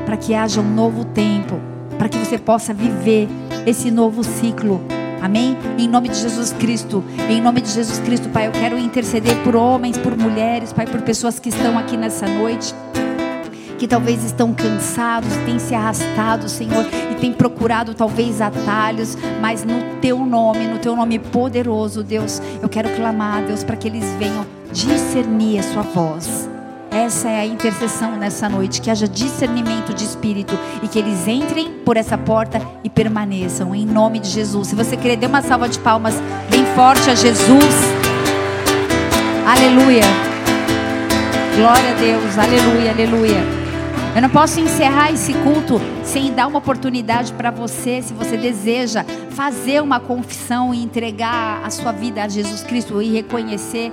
para 0.05 0.15
que 0.15 0.33
haja 0.33 0.61
um 0.61 0.73
novo 0.73 1.03
tempo, 1.03 1.59
para 1.97 2.07
que 2.07 2.17
você 2.17 2.37
possa 2.37 2.73
viver 2.73 3.27
esse 3.65 3.91
novo 3.91 4.23
ciclo. 4.23 4.81
Amém? 5.21 5.57
Em 5.77 5.87
nome 5.87 6.09
de 6.09 6.15
Jesus 6.15 6.53
Cristo. 6.53 7.03
Em 7.29 7.41
nome 7.41 7.61
de 7.61 7.69
Jesus 7.69 7.99
Cristo, 7.99 8.29
Pai, 8.29 8.47
eu 8.47 8.51
quero 8.51 8.77
interceder 8.79 9.35
por 9.43 9.55
homens, 9.55 9.97
por 9.97 10.17
mulheres, 10.17 10.71
Pai, 10.71 10.87
por 10.87 11.01
pessoas 11.01 11.39
que 11.39 11.49
estão 11.49 11.77
aqui 11.77 11.97
nessa 11.97 12.25
noite 12.25 12.73
que 13.81 13.87
talvez 13.87 14.23
estão 14.23 14.53
cansados, 14.53 15.35
têm 15.37 15.57
se 15.57 15.73
arrastado, 15.73 16.47
Senhor, 16.47 16.85
e 17.11 17.15
têm 17.15 17.33
procurado 17.33 17.95
talvez 17.95 18.39
atalhos, 18.39 19.17
mas 19.41 19.65
no 19.65 19.81
teu 19.99 20.19
nome, 20.23 20.67
no 20.67 20.77
teu 20.77 20.95
nome 20.95 21.17
poderoso, 21.17 22.03
Deus, 22.03 22.39
eu 22.61 22.69
quero 22.69 22.89
clamar, 22.91 23.41
Deus, 23.43 23.63
para 23.63 23.75
que 23.75 23.87
eles 23.87 24.05
venham 24.19 24.45
discernir 24.71 25.57
a 25.57 25.63
sua 25.63 25.81
voz. 25.81 26.47
Essa 26.91 27.27
é 27.27 27.39
a 27.39 27.45
intercessão 27.47 28.17
nessa 28.17 28.47
noite, 28.47 28.81
que 28.81 28.91
haja 28.91 29.07
discernimento 29.07 29.95
de 29.95 30.03
espírito 30.03 30.53
e 30.83 30.87
que 30.87 30.99
eles 30.99 31.27
entrem 31.27 31.79
por 31.83 31.97
essa 31.97 32.19
porta 32.19 32.61
e 32.83 32.89
permaneçam 32.89 33.73
em 33.73 33.83
nome 33.83 34.19
de 34.19 34.29
Jesus. 34.29 34.67
Se 34.67 34.75
você 34.75 34.95
querer, 34.95 35.15
dê 35.15 35.25
uma 35.25 35.41
salva 35.41 35.67
de 35.67 35.79
palmas 35.79 36.13
bem 36.51 36.63
forte 36.75 37.09
a 37.09 37.15
Jesus. 37.15 37.75
Aleluia. 39.43 40.03
Glória 41.55 41.89
a 41.89 41.93
Deus. 41.95 42.37
Aleluia, 42.37 42.91
aleluia. 42.91 43.60
Eu 44.13 44.21
não 44.21 44.29
posso 44.29 44.59
encerrar 44.59 45.09
esse 45.13 45.33
culto 45.33 45.79
sem 46.03 46.33
dar 46.33 46.47
uma 46.47 46.59
oportunidade 46.59 47.31
para 47.31 47.49
você, 47.49 48.01
se 48.01 48.13
você 48.13 48.35
deseja 48.35 49.05
fazer 49.29 49.81
uma 49.81 50.01
confissão 50.01 50.73
e 50.73 50.83
entregar 50.83 51.63
a 51.63 51.69
sua 51.69 51.93
vida 51.93 52.21
a 52.21 52.27
Jesus 52.27 52.61
Cristo 52.61 53.01
e 53.01 53.09
reconhecer 53.09 53.89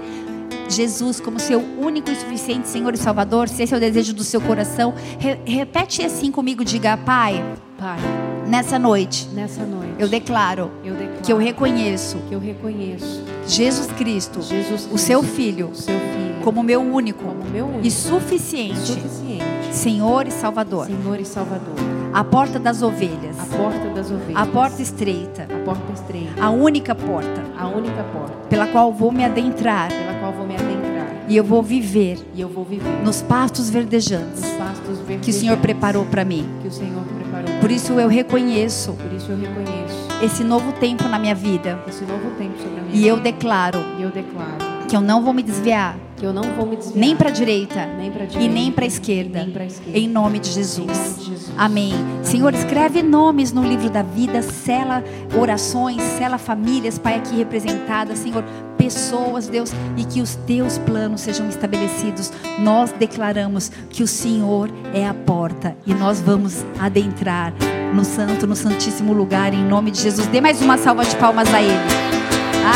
Jesus 0.69 1.21
como 1.21 1.39
seu 1.39 1.61
único 1.61 2.11
e 2.11 2.17
suficiente 2.17 2.69
Senhor 2.69 2.93
e 2.95 2.97
Salvador, 2.97 3.49
se 3.49 3.63
esse 3.63 3.73
é 3.73 3.77
o 3.77 3.81
desejo 3.81 4.13
do 4.13 4.25
seu 4.25 4.41
coração, 4.41 4.93
re 5.21 5.39
repete 5.47 6.05
assim 6.05 6.33
comigo, 6.33 6.65
diga: 6.65 6.97
Pai, 6.97 7.43
Pai, 7.79 7.99
nessa 8.45 8.77
noite, 8.77 9.29
nessa 9.33 9.65
noite, 9.65 9.95
eu 10.01 10.09
declaro, 10.09 10.73
eu 10.85 10.95
declaro 10.95 11.23
que 11.23 11.33
eu 11.33 11.39
reconheço, 11.39 12.19
que 12.29 12.35
eu 12.35 12.41
reconheço 12.41 13.23
Jesus 13.47 13.87
Cristo, 13.93 14.43
Jesus 14.43 14.67
Cristo, 14.67 14.95
o 14.95 14.99
seu 14.99 15.23
filho, 15.23 15.71
seu 15.75 15.95
filho, 15.95 16.41
como 16.43 16.61
meu 16.65 16.81
único, 16.81 17.23
como 17.23 17.45
meu 17.45 17.67
único 17.67 17.87
e 17.87 17.91
suficiente, 17.91 18.79
suficiente 18.79 19.58
Senhor 19.73 20.27
e 20.27 20.31
Salvador. 20.31 20.87
Senhor 20.87 21.21
e 21.21 21.25
Salvador. 21.25 21.75
A 22.13 22.25
porta 22.25 22.59
das 22.59 22.83
ovelhas. 22.83 23.39
A 23.39 23.57
porta 23.57 23.89
das 23.91 24.11
ovelhas. 24.11 24.37
A 24.37 24.47
porta 24.47 24.83
estreita. 24.83 25.43
A 25.43 25.65
porta 25.65 25.93
estreita. 25.93 26.43
A 26.43 26.51
única 26.51 26.95
porta. 26.95 27.45
A 27.59 27.69
única 27.69 28.03
porta. 28.05 28.35
Pela 28.49 28.67
qual 28.67 28.93
vou 28.93 29.13
me 29.13 29.25
adentrar. 29.25 29.89
Pela 29.89 30.15
qual 30.19 30.33
vou 30.33 30.47
me 30.47 30.55
adentrar. 30.55 31.09
E 31.29 31.37
eu 31.37 31.45
vou 31.45 31.63
viver. 31.63 32.19
E 32.35 32.41
eu 32.41 32.49
vou 32.49 32.65
viver. 32.65 32.89
Nos 33.05 33.21
pastos 33.21 33.69
verdejantes. 33.69 34.41
Nos 34.41 34.53
pastos 34.53 34.99
verdejantes. 34.99 35.25
Que 35.25 35.31
o 35.31 35.35
Senhor 35.35 35.59
preparou 35.59 36.07
para 36.07 36.25
mim. 36.25 36.49
Que 36.63 36.69
o 36.69 36.73
Senhor 36.73 37.05
preparou. 37.05 37.61
Por 37.61 37.71
isso 37.71 37.93
eu 37.93 38.09
reconheço. 38.09 38.93
Por 38.95 39.13
isso 39.13 39.31
eu 39.31 39.37
reconheço. 39.37 40.09
Esse 40.23 40.43
novo 40.43 40.73
tempo 40.73 41.05
na 41.09 41.19
minha 41.19 41.35
vida. 41.35 41.79
Esse 41.87 42.05
novo 42.05 42.31
tempo 42.39 42.57
sobre 42.57 42.81
a 42.81 42.83
minha 42.83 42.95
e 42.95 42.99
vida. 42.99 43.09
eu 43.09 43.21
declaro. 43.21 43.79
E 43.99 44.03
eu 44.03 44.11
declaro 44.11 44.57
que 44.89 44.97
eu 44.97 45.03
não 45.03 45.23
vou 45.23 45.35
me 45.35 45.43
desviar 45.43 45.95
Que 46.19 46.27
eu 46.27 46.33
não 46.33 46.43
vou 46.43 46.67
me 46.67 46.77
desviar. 46.77 46.99
nem 46.99 47.17
para 47.17 47.29
a 47.29 47.33
direita 47.33 47.89
para 48.13 48.43
e 48.43 48.49
nem 48.49 48.73
para 48.73 48.85
a 48.85 48.89
esquerda. 48.89 49.41
Esquerda. 49.41 49.99
Em 49.99 50.09
nome 50.09 50.39
de 50.39 50.51
Jesus. 50.51 50.87
nome 50.87 51.15
de 51.15 51.25
Jesus. 51.25 51.53
Amém. 51.57 51.93
Senhor, 52.23 52.55
escreve 52.55 53.03
nomes 53.03 53.53
no 53.53 53.65
livro 53.65 53.89
da 53.89 54.03
vida, 54.03 54.43
sela 54.43 55.03
orações, 55.39 56.03
sela 56.19 56.39
famílias, 56.39 56.99
Pai, 56.99 57.17
aqui 57.17 57.37
representadas, 57.37 58.19
Senhor, 58.19 58.45
pessoas, 58.77 59.49
Deus, 59.49 59.73
e 59.97 60.05
que 60.05 60.21
os 60.21 60.35
teus 60.35 60.79
planos 60.79 61.21
sejam 61.21 61.49
estabelecidos. 61.49 62.33
Nós 62.59 62.93
declaramos 62.93 63.71
que 63.91 64.03
o 64.03 64.07
Senhor 64.07 64.71
é 64.95 65.07
a 65.07 65.15
porta 65.15 65.77
e 65.87 65.95
nós 65.95 66.21
vamos 66.21 66.65
adentrar 66.79 67.53
no 67.95 68.05
santo, 68.05 68.47
no 68.47 68.57
santíssimo 68.57 69.13
lugar, 69.13 69.53
em 69.53 69.65
nome 69.65 69.91
de 69.91 70.01
Jesus. 70.01 70.27
Dê 70.29 70.41
mais 70.41 70.61
uma 70.61 70.79
salva 70.79 71.05
de 71.05 71.17
palmas 71.17 71.53
a 71.53 71.63
Ele. 71.63 71.75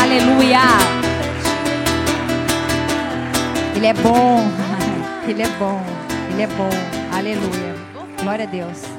Aleluia. 0.01 1.12
Ele 3.83 3.89
é 3.89 3.93
bom. 3.95 4.39
Ele 5.27 5.41
é 5.41 5.47
bom. 5.59 5.81
Ele 6.31 6.41
é 6.43 6.47
bom. 6.47 6.69
Aleluia. 7.13 7.75
Glória 8.21 8.45
a 8.45 8.47
Deus. 8.47 8.92